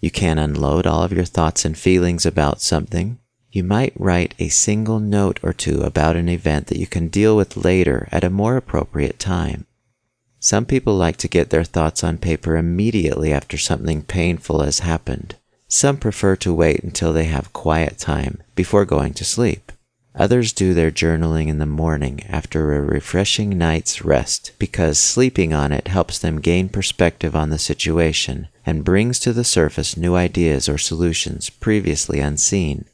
You 0.00 0.10
can 0.10 0.38
unload 0.38 0.86
all 0.86 1.02
of 1.02 1.12
your 1.12 1.26
thoughts 1.26 1.66
and 1.66 1.76
feelings 1.76 2.24
about 2.24 2.62
something. 2.62 3.18
You 3.52 3.62
might 3.62 3.92
write 3.96 4.34
a 4.38 4.48
single 4.48 5.00
note 5.00 5.38
or 5.42 5.52
two 5.52 5.82
about 5.82 6.16
an 6.16 6.30
event 6.30 6.68
that 6.68 6.78
you 6.78 6.86
can 6.86 7.08
deal 7.08 7.36
with 7.36 7.58
later 7.58 8.08
at 8.10 8.24
a 8.24 8.30
more 8.30 8.56
appropriate 8.56 9.18
time. 9.18 9.66
Some 10.42 10.64
people 10.64 10.94
like 10.94 11.18
to 11.18 11.28
get 11.28 11.50
their 11.50 11.64
thoughts 11.64 12.02
on 12.02 12.16
paper 12.16 12.56
immediately 12.56 13.30
after 13.30 13.58
something 13.58 14.02
painful 14.02 14.62
has 14.62 14.78
happened. 14.78 15.36
Some 15.68 15.98
prefer 15.98 16.34
to 16.36 16.54
wait 16.54 16.82
until 16.82 17.12
they 17.12 17.26
have 17.26 17.52
quiet 17.52 17.98
time 17.98 18.42
before 18.54 18.86
going 18.86 19.12
to 19.14 19.24
sleep. 19.24 19.70
Others 20.14 20.52
do 20.54 20.74
their 20.74 20.90
journaling 20.90 21.48
in 21.48 21.58
the 21.58 21.66
morning 21.66 22.24
after 22.28 22.74
a 22.74 22.80
refreshing 22.80 23.56
night's 23.56 24.02
rest 24.02 24.52
because 24.58 24.98
sleeping 24.98 25.52
on 25.52 25.72
it 25.72 25.88
helps 25.88 26.18
them 26.18 26.40
gain 26.40 26.68
perspective 26.68 27.36
on 27.36 27.50
the 27.50 27.58
situation 27.58 28.48
and 28.66 28.82
brings 28.82 29.20
to 29.20 29.32
the 29.32 29.44
surface 29.44 29.96
new 29.96 30.16
ideas 30.16 30.68
or 30.68 30.78
solutions 30.78 31.48
previously 31.50 32.18
unseen. 32.18 32.86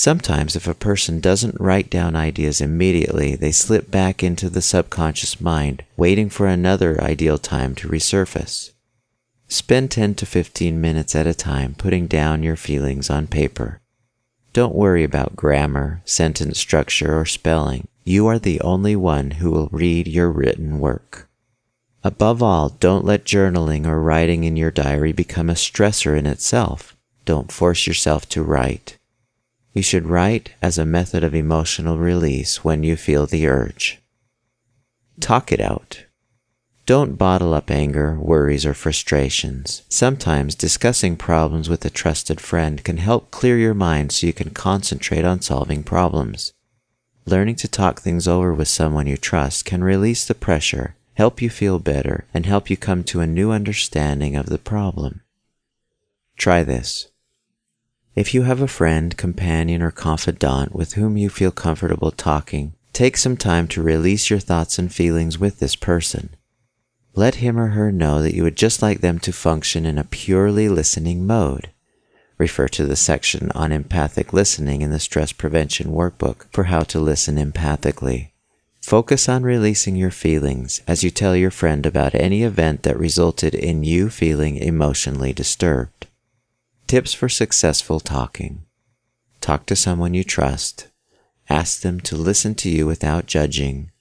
Sometimes, 0.00 0.54
if 0.54 0.68
a 0.68 0.74
person 0.74 1.18
doesn't 1.18 1.60
write 1.60 1.90
down 1.90 2.14
ideas 2.14 2.60
immediately, 2.60 3.34
they 3.34 3.50
slip 3.50 3.90
back 3.90 4.22
into 4.22 4.48
the 4.48 4.62
subconscious 4.62 5.40
mind, 5.40 5.82
waiting 5.96 6.30
for 6.30 6.46
another 6.46 7.02
ideal 7.02 7.36
time 7.36 7.74
to 7.74 7.88
resurface. 7.88 8.70
Spend 9.48 9.90
10 9.90 10.14
to 10.14 10.24
15 10.24 10.80
minutes 10.80 11.16
at 11.16 11.26
a 11.26 11.34
time 11.34 11.74
putting 11.74 12.06
down 12.06 12.44
your 12.44 12.54
feelings 12.54 13.10
on 13.10 13.26
paper. 13.26 13.80
Don't 14.52 14.76
worry 14.76 15.02
about 15.02 15.34
grammar, 15.34 16.00
sentence 16.04 16.60
structure, 16.60 17.18
or 17.18 17.26
spelling. 17.26 17.88
You 18.04 18.28
are 18.28 18.38
the 18.38 18.60
only 18.60 18.94
one 18.94 19.32
who 19.32 19.50
will 19.50 19.68
read 19.72 20.06
your 20.06 20.30
written 20.30 20.78
work. 20.78 21.28
Above 22.04 22.40
all, 22.40 22.68
don't 22.68 23.04
let 23.04 23.24
journaling 23.24 23.84
or 23.84 24.00
writing 24.00 24.44
in 24.44 24.56
your 24.56 24.70
diary 24.70 25.12
become 25.12 25.50
a 25.50 25.54
stressor 25.54 26.16
in 26.16 26.24
itself. 26.24 26.96
Don't 27.24 27.50
force 27.50 27.88
yourself 27.88 28.28
to 28.28 28.44
write. 28.44 28.97
You 29.72 29.82
should 29.82 30.06
write 30.06 30.52
as 30.62 30.78
a 30.78 30.86
method 30.86 31.22
of 31.22 31.34
emotional 31.34 31.98
release 31.98 32.64
when 32.64 32.82
you 32.82 32.96
feel 32.96 33.26
the 33.26 33.46
urge. 33.46 34.00
Talk 35.20 35.52
it 35.52 35.60
out. 35.60 36.04
Don't 36.86 37.18
bottle 37.18 37.52
up 37.52 37.70
anger, 37.70 38.18
worries, 38.18 38.64
or 38.64 38.72
frustrations. 38.72 39.82
Sometimes 39.90 40.54
discussing 40.54 41.16
problems 41.16 41.68
with 41.68 41.84
a 41.84 41.90
trusted 41.90 42.40
friend 42.40 42.82
can 42.82 42.96
help 42.96 43.30
clear 43.30 43.58
your 43.58 43.74
mind 43.74 44.10
so 44.10 44.26
you 44.26 44.32
can 44.32 44.50
concentrate 44.50 45.24
on 45.24 45.42
solving 45.42 45.82
problems. 45.82 46.54
Learning 47.26 47.56
to 47.56 47.68
talk 47.68 48.00
things 48.00 48.26
over 48.26 48.54
with 48.54 48.68
someone 48.68 49.06
you 49.06 49.18
trust 49.18 49.66
can 49.66 49.84
release 49.84 50.24
the 50.24 50.34
pressure, 50.34 50.96
help 51.12 51.42
you 51.42 51.50
feel 51.50 51.78
better, 51.78 52.24
and 52.32 52.46
help 52.46 52.70
you 52.70 52.76
come 52.78 53.04
to 53.04 53.20
a 53.20 53.26
new 53.26 53.50
understanding 53.50 54.34
of 54.34 54.46
the 54.46 54.56
problem. 54.56 55.20
Try 56.38 56.62
this. 56.62 57.08
If 58.18 58.34
you 58.34 58.42
have 58.42 58.60
a 58.60 58.66
friend, 58.66 59.16
companion, 59.16 59.80
or 59.80 59.92
confidant 59.92 60.74
with 60.74 60.94
whom 60.94 61.16
you 61.16 61.30
feel 61.30 61.52
comfortable 61.52 62.10
talking, 62.10 62.72
take 62.92 63.16
some 63.16 63.36
time 63.36 63.68
to 63.68 63.80
release 63.80 64.28
your 64.28 64.40
thoughts 64.40 64.76
and 64.76 64.92
feelings 64.92 65.38
with 65.38 65.60
this 65.60 65.76
person. 65.76 66.30
Let 67.14 67.36
him 67.36 67.56
or 67.56 67.68
her 67.68 67.92
know 67.92 68.20
that 68.20 68.34
you 68.34 68.42
would 68.42 68.56
just 68.56 68.82
like 68.82 69.02
them 69.02 69.20
to 69.20 69.32
function 69.32 69.86
in 69.86 69.98
a 69.98 70.02
purely 70.02 70.68
listening 70.68 71.28
mode. 71.28 71.70
Refer 72.38 72.66
to 72.66 72.86
the 72.86 72.96
section 72.96 73.52
on 73.54 73.70
empathic 73.70 74.32
listening 74.32 74.82
in 74.82 74.90
the 74.90 74.98
Stress 74.98 75.30
Prevention 75.30 75.92
Workbook 75.92 76.46
for 76.50 76.64
how 76.64 76.80
to 76.80 76.98
listen 76.98 77.36
empathically. 77.36 78.30
Focus 78.82 79.28
on 79.28 79.44
releasing 79.44 79.94
your 79.94 80.10
feelings 80.10 80.82
as 80.88 81.04
you 81.04 81.12
tell 81.12 81.36
your 81.36 81.52
friend 81.52 81.86
about 81.86 82.16
any 82.16 82.42
event 82.42 82.82
that 82.82 82.98
resulted 82.98 83.54
in 83.54 83.84
you 83.84 84.10
feeling 84.10 84.56
emotionally 84.56 85.32
disturbed. 85.32 86.07
Tips 86.88 87.14
for 87.14 87.28
successful 87.28 88.00
talking. 88.00 88.64
Talk 89.40 89.64
to 89.66 89.76
someone 89.76 90.14
you 90.14 90.24
trust. 90.24 90.88
Ask 91.48 91.82
them 91.82 92.00
to 92.00 92.16
listen 92.16 92.56
to 92.56 92.68
you 92.68 92.84
without 92.84 93.26
judging. 93.26 93.92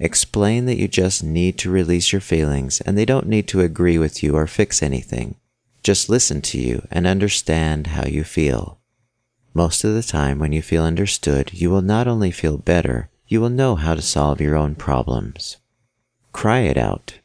Explain 0.00 0.66
that 0.66 0.78
you 0.78 0.88
just 0.88 1.22
need 1.22 1.56
to 1.58 1.70
release 1.70 2.10
your 2.10 2.20
feelings 2.20 2.80
and 2.80 2.98
they 2.98 3.04
don't 3.04 3.28
need 3.28 3.46
to 3.48 3.60
agree 3.60 3.98
with 3.98 4.24
you 4.24 4.34
or 4.34 4.48
fix 4.48 4.82
anything 4.82 5.36
just 5.84 6.08
listen 6.08 6.40
to 6.40 6.58
you 6.58 6.88
and 6.90 7.06
understand 7.06 7.88
how 7.88 8.06
you 8.06 8.24
feel. 8.24 8.80
Most 9.52 9.84
of 9.84 9.94
the 9.94 10.02
time, 10.02 10.38
when 10.38 10.50
you 10.50 10.62
feel 10.62 10.82
understood, 10.82 11.52
you 11.52 11.70
will 11.70 11.82
not 11.82 12.08
only 12.08 12.30
feel 12.30 12.56
better, 12.56 13.10
you 13.28 13.40
will 13.40 13.50
know 13.50 13.76
how 13.76 13.94
to 13.94 14.02
solve 14.02 14.40
your 14.40 14.56
own 14.56 14.74
problems. 14.74 15.58
Cry 16.32 16.60
it 16.60 16.78
out. 16.78 17.20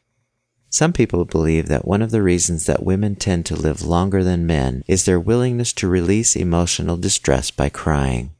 Some 0.70 0.94
people 0.94 1.26
believe 1.26 1.68
that 1.68 1.88
one 1.88 2.02
of 2.02 2.12
the 2.12 2.22
reasons 2.22 2.68
that 2.68 2.84
women 2.84 3.16
tend 3.16 3.46
to 3.48 3.56
live 3.56 3.82
longer 3.82 4.24
than 4.24 4.46
men 4.46 4.84
is 4.88 5.06
their 5.06 5.20
willingness 5.20 5.74
to 5.74 5.88
release 5.88 6.36
emotional 6.36 6.96
distress 6.96 7.50
by 7.50 7.70
crying. 7.70 8.32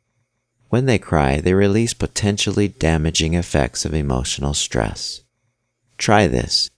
When 0.70 0.86
they 0.86 1.00
cry, 1.00 1.42
they 1.42 1.56
release 1.56 1.96
potentially 1.96 2.68
damaging 2.68 3.34
effects 3.34 3.84
of 3.84 3.96
emotional 3.96 4.54
stress. 4.54 5.22
Try 5.98 6.28
this. 6.28 6.70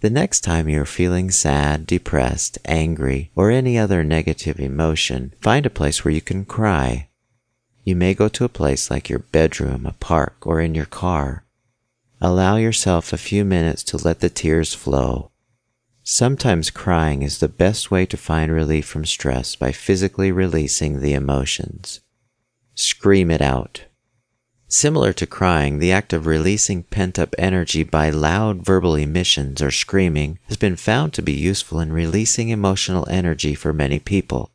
The 0.00 0.10
next 0.10 0.42
time 0.42 0.68
you're 0.68 0.84
feeling 0.84 1.32
sad, 1.32 1.86
depressed, 1.86 2.58
angry, 2.64 3.32
or 3.34 3.50
any 3.50 3.76
other 3.76 4.04
negative 4.04 4.60
emotion, 4.60 5.34
find 5.40 5.66
a 5.66 5.70
place 5.70 6.04
where 6.04 6.14
you 6.14 6.20
can 6.20 6.44
cry. 6.44 7.08
You 7.82 7.96
may 7.96 8.14
go 8.14 8.28
to 8.28 8.44
a 8.44 8.48
place 8.48 8.90
like 8.90 9.08
your 9.08 9.18
bedroom, 9.18 9.84
a 9.84 9.92
park, 9.92 10.46
or 10.46 10.60
in 10.60 10.74
your 10.74 10.86
car. 10.86 11.45
Allow 12.20 12.56
yourself 12.56 13.12
a 13.12 13.18
few 13.18 13.44
minutes 13.44 13.82
to 13.84 13.98
let 13.98 14.20
the 14.20 14.30
tears 14.30 14.72
flow. 14.72 15.32
Sometimes 16.02 16.70
crying 16.70 17.22
is 17.22 17.38
the 17.38 17.48
best 17.48 17.90
way 17.90 18.06
to 18.06 18.16
find 18.16 18.50
relief 18.50 18.86
from 18.86 19.04
stress 19.04 19.54
by 19.54 19.72
physically 19.72 20.32
releasing 20.32 21.00
the 21.00 21.12
emotions. 21.12 22.00
Scream 22.74 23.30
it 23.30 23.42
out. 23.42 23.84
Similar 24.68 25.12
to 25.14 25.26
crying, 25.26 25.78
the 25.78 25.92
act 25.92 26.12
of 26.12 26.26
releasing 26.26 26.84
pent 26.84 27.18
up 27.18 27.34
energy 27.38 27.82
by 27.82 28.10
loud 28.10 28.64
verbal 28.64 28.94
emissions 28.94 29.60
or 29.60 29.70
screaming 29.70 30.38
has 30.48 30.56
been 30.56 30.76
found 30.76 31.12
to 31.14 31.22
be 31.22 31.32
useful 31.32 31.80
in 31.80 31.92
releasing 31.92 32.48
emotional 32.48 33.06
energy 33.10 33.54
for 33.54 33.72
many 33.72 33.98
people. 33.98 34.50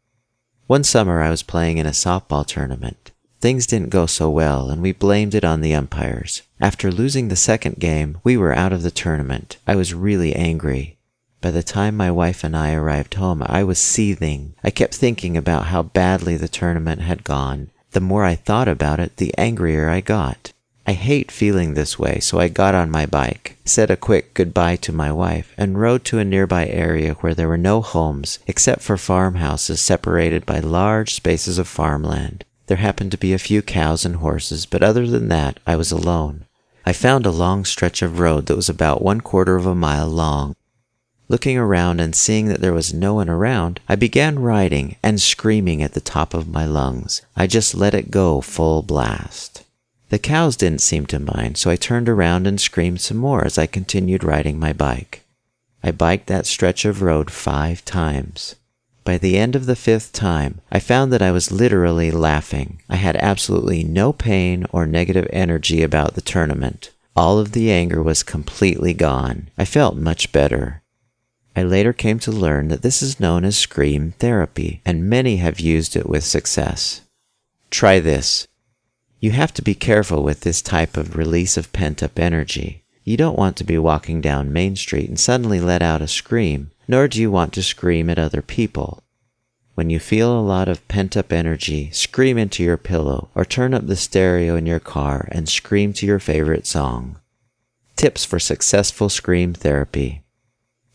One 0.68 0.84
summer 0.84 1.22
I 1.22 1.30
was 1.30 1.44
playing 1.44 1.78
in 1.78 1.86
a 1.86 1.92
softball 1.92 2.46
tournament. 2.46 3.12
Things 3.42 3.68
didn't 3.68 3.90
go 3.90 4.06
so 4.06 4.30
well 4.30 4.70
and 4.70 4.82
we 4.82 4.94
blamed 4.94 5.36
it 5.36 5.44
on 5.44 5.62
the 5.62 5.74
umpires. 5.74 6.44
After 6.60 6.92
losing 6.92 7.28
the 7.28 7.36
second 7.36 7.80
game, 7.80 8.20
we 8.24 8.38
were 8.38 8.54
out 8.54 8.72
of 8.72 8.84
the 8.84 8.92
tournament. 8.92 9.58
I 9.68 9.76
was 9.76 9.94
really 9.94 10.34
angry. 10.36 10.98
By 11.42 11.52
the 11.52 11.64
time 11.64 11.98
my 11.98 12.12
wife 12.12 12.44
and 12.44 12.56
I 12.56 12.74
arrived 12.74 13.16
home, 13.16 13.44
I 13.46 13.64
was 13.64 13.80
seething. 13.80 14.54
I 14.64 14.70
kept 14.70 14.94
thinking 14.96 15.36
about 15.36 15.66
how 15.66 15.82
badly 15.82 16.38
the 16.38 16.48
tournament 16.48 17.02
had 17.02 17.24
gone 17.24 17.72
the 17.92 18.00
more 18.00 18.24
I 18.24 18.36
thought 18.36 18.68
about 18.68 19.00
it, 19.00 19.18
the 19.18 19.34
angrier 19.38 19.90
I 19.90 20.02
got. 20.02 20.54
I 20.88 20.94
hate 20.94 21.32
feeling 21.32 21.74
this 21.74 22.00
way, 22.00 22.20
so 22.20 22.40
I 22.40 22.48
got 22.48 22.74
on 22.74 22.90
my 22.90 23.06
bike, 23.06 23.58
said 23.66 23.92
a 23.92 23.98
quick 23.98 24.34
goodbye 24.34 24.78
to 24.78 24.92
my 24.92 25.12
wife, 25.12 25.54
and 25.58 25.80
rode 25.80 26.04
to 26.06 26.20
a 26.20 26.26
nearby 26.26 26.68
area 26.68 27.14
where 27.16 27.36
there 27.36 27.48
were 27.48 27.58
no 27.58 27.82
homes 27.82 28.40
except 28.48 28.82
for 28.82 28.98
farmhouses 28.98 29.80
separated 29.80 30.46
by 30.46 30.60
large 30.60 31.14
spaces 31.14 31.58
of 31.58 31.68
farmland. 31.68 32.46
There 32.72 32.78
happened 32.78 33.12
to 33.12 33.18
be 33.18 33.34
a 33.34 33.38
few 33.38 33.62
cows 33.62 34.06
and 34.06 34.16
horses, 34.16 34.66
but 34.66 34.82
other 34.82 35.06
than 35.06 35.28
that, 35.28 35.60
I 35.68 35.76
was 35.76 35.92
alone. 35.92 36.46
I 36.86 36.94
found 36.94 37.26
a 37.26 37.30
long 37.30 37.66
stretch 37.66 38.02
of 38.02 38.18
road 38.18 38.46
that 38.46 38.56
was 38.56 38.70
about 38.70 39.02
one 39.02 39.20
quarter 39.20 39.58
of 39.58 39.66
a 39.66 39.76
mile 39.76 40.08
long. 40.08 40.56
Looking 41.28 41.58
around 41.58 42.00
and 42.00 42.16
seeing 42.16 42.46
that 42.46 42.62
there 42.62 42.72
was 42.72 42.94
no 42.94 43.16
one 43.16 43.28
around, 43.28 43.82
I 43.90 43.98
began 43.98 44.40
riding 44.40 44.96
and 45.04 45.20
screaming 45.20 45.84
at 45.84 45.96
the 45.96 46.00
top 46.00 46.34
of 46.34 46.48
my 46.48 46.64
lungs. 46.64 47.22
I 47.36 47.46
just 47.46 47.76
let 47.76 47.94
it 47.94 48.10
go 48.10 48.40
full 48.40 48.84
blast. 48.84 49.66
The 50.08 50.18
cows 50.18 50.56
didn't 50.56 50.80
seem 50.80 51.06
to 51.08 51.20
mind, 51.20 51.58
so 51.58 51.70
I 51.70 51.76
turned 51.76 52.08
around 52.08 52.48
and 52.48 52.62
screamed 52.62 53.02
some 53.02 53.18
more 53.18 53.44
as 53.44 53.58
I 53.58 53.66
continued 53.66 54.24
riding 54.24 54.58
my 54.58 54.72
bike. 54.72 55.26
I 55.84 55.92
biked 55.92 56.28
that 56.28 56.46
stretch 56.46 56.86
of 56.86 57.02
road 57.02 57.32
five 57.32 57.84
times. 57.84 58.56
By 59.04 59.18
the 59.18 59.38
end 59.38 59.56
of 59.56 59.66
the 59.66 59.76
fifth 59.76 60.14
time, 60.14 60.62
I 60.72 60.80
found 60.80 61.12
that 61.12 61.22
I 61.22 61.32
was 61.32 61.52
literally 61.52 62.12
laughing. 62.12 62.82
I 62.88 62.98
had 62.98 63.16
absolutely 63.16 63.84
no 63.84 64.14
pain 64.14 64.66
or 64.72 64.86
negative 64.86 65.28
energy 65.34 65.82
about 65.82 66.14
the 66.14 66.22
tournament. 66.22 66.92
All 67.16 67.40
of 67.40 67.52
the 67.52 67.72
anger 67.72 68.02
was 68.04 68.24
completely 68.24 68.94
gone. 68.94 69.50
I 69.58 69.66
felt 69.66 69.96
much 69.96 70.32
better. 70.32 70.82
I 71.56 71.64
later 71.64 71.94
came 71.94 72.20
to 72.20 72.32
learn 72.32 72.70
that 72.70 72.84
this 72.84 73.02
is 73.02 73.20
known 73.20 73.44
as 73.44 73.58
scream 73.58 74.14
therapy, 74.20 74.82
and 74.86 75.10
many 75.10 75.38
have 75.38 75.60
used 75.60 75.96
it 75.96 76.08
with 76.08 76.24
success. 76.24 77.02
Try 77.70 78.00
this. 78.00 78.48
You 79.20 79.32
have 79.32 79.54
to 79.56 79.62
be 79.62 79.76
careful 79.76 80.24
with 80.24 80.42
this 80.42 80.62
type 80.62 80.96
of 80.96 81.18
release 81.18 81.58
of 81.58 81.74
pent 81.74 82.02
up 82.02 82.18
energy. 82.18 82.81
You 83.04 83.18
don't 83.18 83.38
want 83.38 83.58
to 83.58 83.64
be 83.64 83.78
walking 83.78 84.22
down 84.22 84.54
Main 84.54 84.76
Street 84.76 85.10
and 85.10 85.20
suddenly 85.20 85.60
let 85.60 85.82
out 85.82 86.02
a 86.02 86.08
scream, 86.08 86.72
nor 86.88 87.08
do 87.08 87.20
you 87.20 87.32
want 87.32 87.54
to 87.54 87.64
scream 87.64 88.10
at 88.10 88.20
other 88.20 88.42
people. 88.42 89.02
When 89.74 89.90
you 89.90 90.00
feel 90.00 90.38
a 90.38 90.42
lot 90.42 90.68
of 90.68 90.88
pent 90.88 91.18
up 91.18 91.34
energy, 91.34 91.90
scream 91.92 92.38
into 92.38 92.62
your 92.62 92.78
pillow 92.78 93.30
or 93.34 93.46
turn 93.46 93.74
up 93.74 93.88
the 93.88 93.96
stereo 93.96 94.56
in 94.56 94.66
your 94.66 94.80
car 94.80 95.28
and 95.32 95.50
scream 95.50 95.94
to 95.94 96.06
your 96.06 96.20
favorite 96.20 96.68
song. 96.68 97.18
Tips 97.96 98.24
for 98.24 98.40
successful 98.40 99.10
scream 99.10 99.54
therapy. 99.54 100.22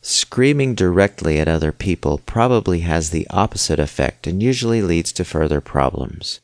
Screaming 0.00 0.76
directly 0.76 1.40
at 1.40 1.48
other 1.48 1.72
people 1.72 2.18
probably 2.18 2.80
has 2.80 3.10
the 3.10 3.26
opposite 3.30 3.80
effect 3.80 4.28
and 4.28 4.40
usually 4.40 4.82
leads 4.82 5.10
to 5.12 5.24
further 5.24 5.60
problems. 5.60 6.40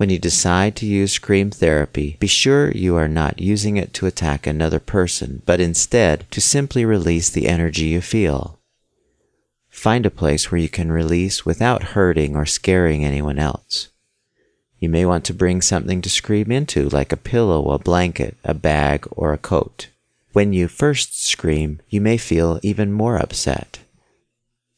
When 0.00 0.08
you 0.08 0.18
decide 0.18 0.76
to 0.76 0.86
use 0.86 1.12
scream 1.12 1.50
therapy, 1.50 2.16
be 2.20 2.26
sure 2.26 2.70
you 2.70 2.96
are 2.96 3.06
not 3.06 3.38
using 3.38 3.76
it 3.76 3.92
to 3.92 4.06
attack 4.06 4.46
another 4.46 4.78
person, 4.80 5.42
but 5.44 5.60
instead 5.60 6.24
to 6.30 6.40
simply 6.40 6.86
release 6.86 7.28
the 7.28 7.46
energy 7.46 7.84
you 7.84 8.00
feel. 8.00 8.58
Find 9.68 10.06
a 10.06 10.10
place 10.10 10.50
where 10.50 10.58
you 10.58 10.70
can 10.70 10.90
release 10.90 11.44
without 11.44 11.92
hurting 11.92 12.34
or 12.34 12.46
scaring 12.46 13.04
anyone 13.04 13.38
else. 13.38 13.88
You 14.78 14.88
may 14.88 15.04
want 15.04 15.26
to 15.26 15.34
bring 15.34 15.60
something 15.60 16.00
to 16.00 16.08
scream 16.08 16.50
into, 16.50 16.88
like 16.88 17.12
a 17.12 17.18
pillow, 17.18 17.70
a 17.70 17.78
blanket, 17.78 18.38
a 18.42 18.54
bag, 18.54 19.06
or 19.10 19.34
a 19.34 19.44
coat. 19.52 19.88
When 20.32 20.54
you 20.54 20.66
first 20.66 21.22
scream, 21.22 21.78
you 21.90 22.00
may 22.00 22.16
feel 22.16 22.58
even 22.62 22.90
more 22.90 23.18
upset. 23.18 23.80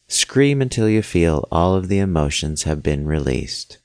Scream 0.09 0.61
until 0.61 0.89
you 0.89 1.01
feel 1.01 1.47
all 1.53 1.77
of 1.77 1.87
the 1.87 2.01
emotions 2.01 2.65
have 2.65 2.83
been 2.83 3.07
released. 3.07 3.79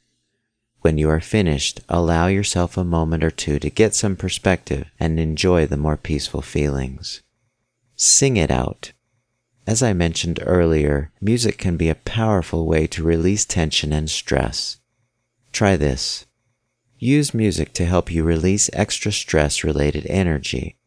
When 0.87 0.97
you 0.97 1.09
are 1.09 1.19
finished, 1.19 1.81
allow 1.89 2.27
yourself 2.27 2.77
a 2.77 2.85
moment 2.85 3.21
or 3.21 3.29
two 3.29 3.59
to 3.59 3.69
get 3.69 3.93
some 3.93 4.15
perspective 4.15 4.85
and 4.97 5.19
enjoy 5.19 5.65
the 5.65 5.75
more 5.75 5.97
peaceful 5.97 6.41
feelings. 6.41 7.21
Sing 7.97 8.37
it 8.37 8.49
out. 8.49 8.93
As 9.67 9.83
I 9.83 9.91
mentioned 9.91 10.39
earlier, 10.41 11.11
music 11.19 11.57
can 11.57 11.75
be 11.75 11.89
a 11.89 11.95
powerful 11.95 12.65
way 12.65 12.87
to 12.87 13.03
release 13.03 13.43
tension 13.43 13.91
and 13.91 14.09
stress. 14.09 14.77
Try 15.51 15.75
this. 15.75 16.25
Use 16.97 17.33
music 17.33 17.73
to 17.73 17.83
help 17.83 18.09
you 18.09 18.23
release 18.23 18.69
extra 18.71 19.11
stress 19.11 19.65
related 19.65 20.05
energy 20.05 20.77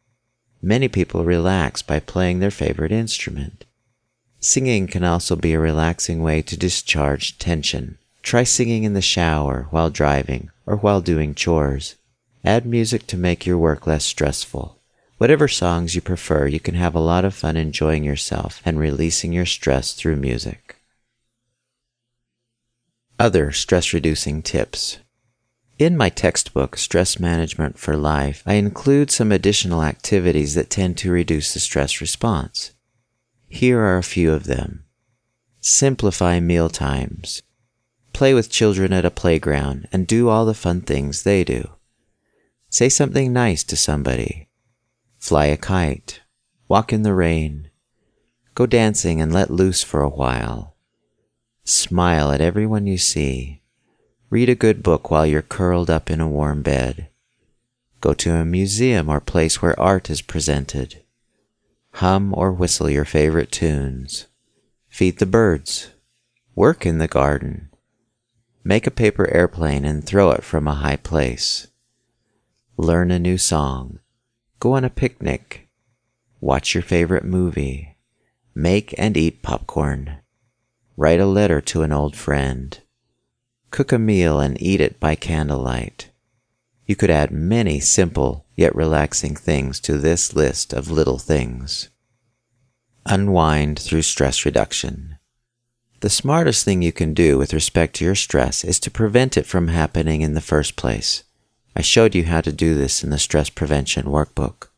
Many 0.63 0.87
people 0.87 1.23
relax 1.23 1.83
by 1.83 1.99
playing 1.99 2.39
their 2.39 2.49
favorite 2.49 2.91
instrument. 2.91 3.65
Singing 4.39 4.87
can 4.87 5.03
also 5.03 5.35
be 5.35 5.53
a 5.53 5.59
relaxing 5.59 6.23
way 6.23 6.41
to 6.41 6.57
discharge 6.57 7.37
tension. 7.37 7.99
Try 8.21 8.43
singing 8.43 8.83
in 8.83 8.93
the 8.93 9.01
shower, 9.01 9.67
while 9.71 9.89
driving, 9.89 10.51
or 10.65 10.75
while 10.77 11.01
doing 11.01 11.35
chores. 11.35 11.95
Add 12.43 12.65
music 12.65 13.07
to 13.07 13.17
make 13.17 13.45
your 13.45 13.57
work 13.57 13.85
less 13.85 14.05
stressful. 14.05 14.79
Whatever 15.17 15.47
songs 15.47 15.93
you 15.93 16.01
prefer, 16.01 16.47
you 16.47 16.59
can 16.59 16.75
have 16.75 16.95
a 16.95 16.99
lot 16.99 17.25
of 17.25 17.35
fun 17.35 17.55
enjoying 17.55 18.03
yourself 18.03 18.61
and 18.65 18.79
releasing 18.79 19.33
your 19.33 19.45
stress 19.45 19.93
through 19.93 20.15
music. 20.15 20.77
Other 23.19 23.51
stress 23.51 23.93
reducing 23.93 24.41
tips. 24.41 24.97
In 25.77 25.97
my 25.97 26.09
textbook, 26.09 26.77
Stress 26.77 27.19
Management 27.19 27.77
for 27.77 27.95
Life, 27.95 28.41
I 28.45 28.53
include 28.53 29.11
some 29.11 29.31
additional 29.31 29.83
activities 29.83 30.55
that 30.55 30.69
tend 30.69 30.97
to 30.97 31.11
reduce 31.11 31.53
the 31.53 31.59
stress 31.59 32.01
response. 32.01 32.71
Here 33.47 33.79
are 33.79 33.97
a 33.97 34.03
few 34.03 34.31
of 34.31 34.45
them. 34.45 34.85
Simplify 35.59 36.39
meal 36.39 36.69
times. 36.69 37.43
Play 38.13 38.33
with 38.33 38.49
children 38.49 38.93
at 38.93 39.05
a 39.05 39.11
playground 39.11 39.87
and 39.91 40.05
do 40.05 40.29
all 40.29 40.45
the 40.45 40.53
fun 40.53 40.81
things 40.81 41.23
they 41.23 41.43
do. 41.43 41.69
Say 42.69 42.89
something 42.89 43.33
nice 43.33 43.63
to 43.65 43.75
somebody. 43.75 44.47
Fly 45.17 45.45
a 45.45 45.57
kite. 45.57 46.21
Walk 46.67 46.93
in 46.93 47.03
the 47.03 47.13
rain. 47.13 47.69
Go 48.55 48.65
dancing 48.65 49.21
and 49.21 49.33
let 49.33 49.49
loose 49.49 49.83
for 49.83 50.01
a 50.01 50.09
while. 50.09 50.75
Smile 51.63 52.31
at 52.31 52.41
everyone 52.41 52.87
you 52.87 52.97
see. 52.97 53.61
Read 54.29 54.49
a 54.49 54.55
good 54.55 54.81
book 54.83 55.11
while 55.11 55.25
you're 55.25 55.41
curled 55.41 55.89
up 55.89 56.09
in 56.09 56.21
a 56.21 56.27
warm 56.27 56.61
bed. 56.61 57.09
Go 57.99 58.13
to 58.13 58.33
a 58.33 58.45
museum 58.45 59.09
or 59.09 59.19
place 59.19 59.61
where 59.61 59.79
art 59.79 60.09
is 60.09 60.21
presented. 60.21 61.03
Hum 61.95 62.33
or 62.35 62.51
whistle 62.51 62.89
your 62.89 63.05
favorite 63.05 63.51
tunes. 63.51 64.27
Feed 64.87 65.19
the 65.19 65.25
birds. 65.25 65.89
Work 66.55 66.85
in 66.85 66.97
the 66.97 67.07
garden. 67.07 67.70
Make 68.63 68.85
a 68.85 68.91
paper 68.91 69.27
airplane 69.29 69.85
and 69.85 70.05
throw 70.05 70.31
it 70.31 70.43
from 70.43 70.67
a 70.67 70.75
high 70.75 70.97
place. 70.97 71.67
Learn 72.77 73.09
a 73.09 73.19
new 73.19 73.37
song. 73.37 73.99
Go 74.59 74.73
on 74.73 74.83
a 74.83 74.89
picnic. 74.89 75.67
Watch 76.39 76.75
your 76.75 76.83
favorite 76.83 77.25
movie. 77.25 77.97
Make 78.53 78.93
and 78.97 79.17
eat 79.17 79.41
popcorn. 79.41 80.17
Write 80.95 81.19
a 81.19 81.25
letter 81.25 81.61
to 81.61 81.81
an 81.81 81.91
old 81.91 82.15
friend. 82.15 82.79
Cook 83.71 83.91
a 83.91 83.97
meal 83.97 84.39
and 84.39 84.61
eat 84.61 84.81
it 84.81 84.99
by 84.99 85.15
candlelight. 85.15 86.11
You 86.85 86.95
could 86.95 87.09
add 87.09 87.31
many 87.31 87.79
simple 87.79 88.45
yet 88.55 88.75
relaxing 88.75 89.35
things 89.35 89.79
to 89.79 89.97
this 89.97 90.35
list 90.35 90.73
of 90.73 90.91
little 90.91 91.17
things. 91.17 91.89
Unwind 93.05 93.79
through 93.79 94.03
stress 94.03 94.45
reduction. 94.45 95.17
The 96.01 96.09
smartest 96.09 96.65
thing 96.65 96.81
you 96.81 96.91
can 96.91 97.13
do 97.13 97.37
with 97.37 97.53
respect 97.53 97.95
to 97.97 98.05
your 98.05 98.15
stress 98.15 98.63
is 98.63 98.79
to 98.79 98.89
prevent 98.89 99.37
it 99.37 99.45
from 99.45 99.67
happening 99.67 100.21
in 100.21 100.33
the 100.33 100.41
first 100.41 100.75
place. 100.75 101.23
I 101.75 101.81
showed 101.81 102.15
you 102.15 102.25
how 102.25 102.41
to 102.41 102.51
do 102.51 102.73
this 102.73 103.03
in 103.03 103.11
the 103.11 103.19
stress 103.19 103.51
prevention 103.51 104.05
workbook. 104.05 104.69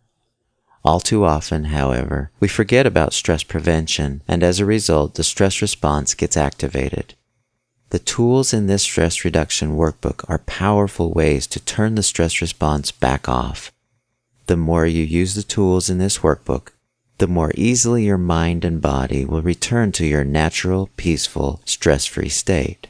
All 0.83 0.99
too 0.99 1.23
often, 1.23 1.65
however, 1.65 2.31
we 2.41 2.49
forget 2.49 2.85
about 2.85 3.13
stress 3.13 3.41
prevention 3.41 4.21
and 4.27 4.43
as 4.43 4.59
a 4.59 4.65
result 4.65 5.15
the 5.15 5.23
stress 5.23 5.61
response 5.61 6.13
gets 6.13 6.35
activated. 6.35 7.13
The 7.91 7.99
tools 7.99 8.53
in 8.53 8.67
this 8.67 8.83
stress 8.83 9.23
reduction 9.23 9.77
workbook 9.77 10.29
are 10.29 10.39
powerful 10.39 11.13
ways 11.13 11.47
to 11.47 11.61
turn 11.61 11.95
the 11.95 12.03
stress 12.03 12.41
response 12.41 12.91
back 12.91 13.29
off. 13.29 13.71
The 14.47 14.57
more 14.57 14.85
you 14.85 15.03
use 15.03 15.35
the 15.35 15.43
tools 15.43 15.89
in 15.89 15.99
this 15.99 16.17
workbook, 16.17 16.71
the 17.17 17.27
more 17.27 17.51
easily 17.55 18.05
your 18.05 18.17
mind 18.17 18.65
and 18.65 18.81
body 18.81 19.23
will 19.25 19.41
return 19.41 19.91
to 19.93 20.05
your 20.05 20.23
natural, 20.23 20.89
peaceful, 20.97 21.61
stress-free 21.65 22.29
state. 22.29 22.87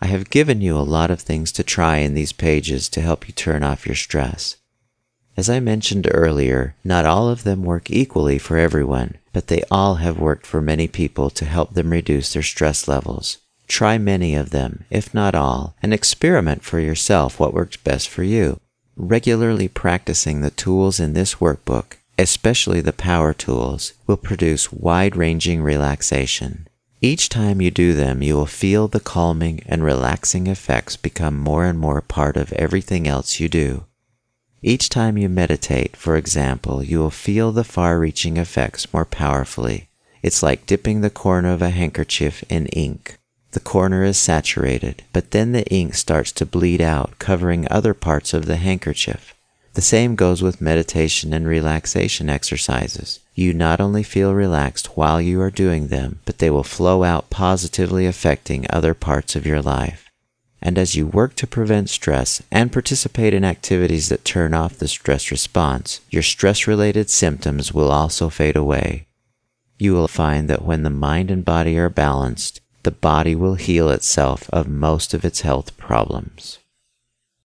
I 0.00 0.06
have 0.06 0.30
given 0.30 0.60
you 0.60 0.76
a 0.76 0.80
lot 0.80 1.10
of 1.10 1.20
things 1.20 1.50
to 1.52 1.62
try 1.62 1.98
in 1.98 2.14
these 2.14 2.32
pages 2.32 2.88
to 2.90 3.00
help 3.00 3.26
you 3.26 3.34
turn 3.34 3.62
off 3.62 3.86
your 3.86 3.96
stress. 3.96 4.56
As 5.36 5.48
I 5.48 5.60
mentioned 5.60 6.08
earlier, 6.10 6.74
not 6.82 7.04
all 7.04 7.28
of 7.28 7.44
them 7.44 7.62
work 7.62 7.90
equally 7.90 8.38
for 8.38 8.58
everyone, 8.58 9.18
but 9.32 9.46
they 9.46 9.62
all 9.70 9.96
have 9.96 10.18
worked 10.18 10.46
for 10.46 10.60
many 10.60 10.88
people 10.88 11.30
to 11.30 11.44
help 11.44 11.74
them 11.74 11.90
reduce 11.90 12.32
their 12.32 12.42
stress 12.42 12.88
levels. 12.88 13.38
Try 13.68 13.98
many 13.98 14.34
of 14.34 14.50
them, 14.50 14.84
if 14.90 15.14
not 15.14 15.34
all, 15.34 15.76
and 15.82 15.94
experiment 15.94 16.64
for 16.64 16.80
yourself 16.80 17.38
what 17.38 17.54
works 17.54 17.76
best 17.76 18.08
for 18.08 18.24
you. 18.24 18.58
Regularly 18.96 19.68
practicing 19.68 20.40
the 20.40 20.50
tools 20.50 20.98
in 20.98 21.12
this 21.12 21.36
workbook, 21.36 21.97
especially 22.18 22.80
the 22.80 22.92
power 22.92 23.32
tools, 23.32 23.92
will 24.06 24.16
produce 24.16 24.72
wide-ranging 24.72 25.62
relaxation. 25.62 26.66
Each 27.00 27.28
time 27.28 27.62
you 27.62 27.70
do 27.70 27.94
them, 27.94 28.22
you 28.22 28.34
will 28.34 28.46
feel 28.46 28.88
the 28.88 28.98
calming 28.98 29.62
and 29.66 29.84
relaxing 29.84 30.48
effects 30.48 30.96
become 30.96 31.38
more 31.38 31.64
and 31.64 31.78
more 31.78 32.00
part 32.00 32.36
of 32.36 32.52
everything 32.54 33.06
else 33.06 33.38
you 33.38 33.48
do. 33.48 33.84
Each 34.60 34.88
time 34.88 35.16
you 35.16 35.28
meditate, 35.28 35.96
for 35.96 36.16
example, 36.16 36.82
you 36.82 36.98
will 36.98 37.10
feel 37.10 37.52
the 37.52 37.62
far-reaching 37.62 38.36
effects 38.36 38.92
more 38.92 39.04
powerfully. 39.04 39.88
It's 40.20 40.42
like 40.42 40.66
dipping 40.66 41.00
the 41.00 41.10
corner 41.10 41.52
of 41.52 41.62
a 41.62 41.70
handkerchief 41.70 42.42
in 42.48 42.66
ink. 42.66 43.16
The 43.52 43.60
corner 43.60 44.02
is 44.02 44.18
saturated, 44.18 45.04
but 45.12 45.30
then 45.30 45.52
the 45.52 45.64
ink 45.72 45.94
starts 45.94 46.32
to 46.32 46.44
bleed 46.44 46.80
out, 46.80 47.20
covering 47.20 47.68
other 47.70 47.94
parts 47.94 48.34
of 48.34 48.46
the 48.46 48.56
handkerchief. 48.56 49.34
The 49.78 49.82
same 49.82 50.16
goes 50.16 50.42
with 50.42 50.60
meditation 50.60 51.32
and 51.32 51.46
relaxation 51.46 52.28
exercises. 52.28 53.20
You 53.36 53.54
not 53.54 53.80
only 53.80 54.02
feel 54.02 54.34
relaxed 54.34 54.96
while 54.96 55.20
you 55.20 55.40
are 55.40 55.52
doing 55.52 55.86
them, 55.86 56.18
but 56.24 56.38
they 56.38 56.50
will 56.50 56.64
flow 56.64 57.04
out 57.04 57.30
positively 57.30 58.04
affecting 58.04 58.66
other 58.70 58.92
parts 58.92 59.36
of 59.36 59.46
your 59.46 59.62
life. 59.62 60.10
And 60.60 60.78
as 60.78 60.96
you 60.96 61.06
work 61.06 61.36
to 61.36 61.46
prevent 61.46 61.90
stress 61.90 62.42
and 62.50 62.72
participate 62.72 63.32
in 63.32 63.44
activities 63.44 64.08
that 64.08 64.24
turn 64.24 64.52
off 64.52 64.80
the 64.80 64.88
stress 64.88 65.30
response, 65.30 66.00
your 66.10 66.24
stress 66.24 66.66
related 66.66 67.08
symptoms 67.08 67.72
will 67.72 67.92
also 67.92 68.28
fade 68.28 68.56
away. 68.56 69.06
You 69.78 69.92
will 69.92 70.08
find 70.08 70.50
that 70.50 70.64
when 70.64 70.82
the 70.82 70.90
mind 70.90 71.30
and 71.30 71.44
body 71.44 71.78
are 71.78 71.88
balanced, 71.88 72.60
the 72.82 72.90
body 72.90 73.36
will 73.36 73.54
heal 73.54 73.90
itself 73.90 74.50
of 74.50 74.66
most 74.66 75.14
of 75.14 75.24
its 75.24 75.42
health 75.42 75.76
problems. 75.76 76.58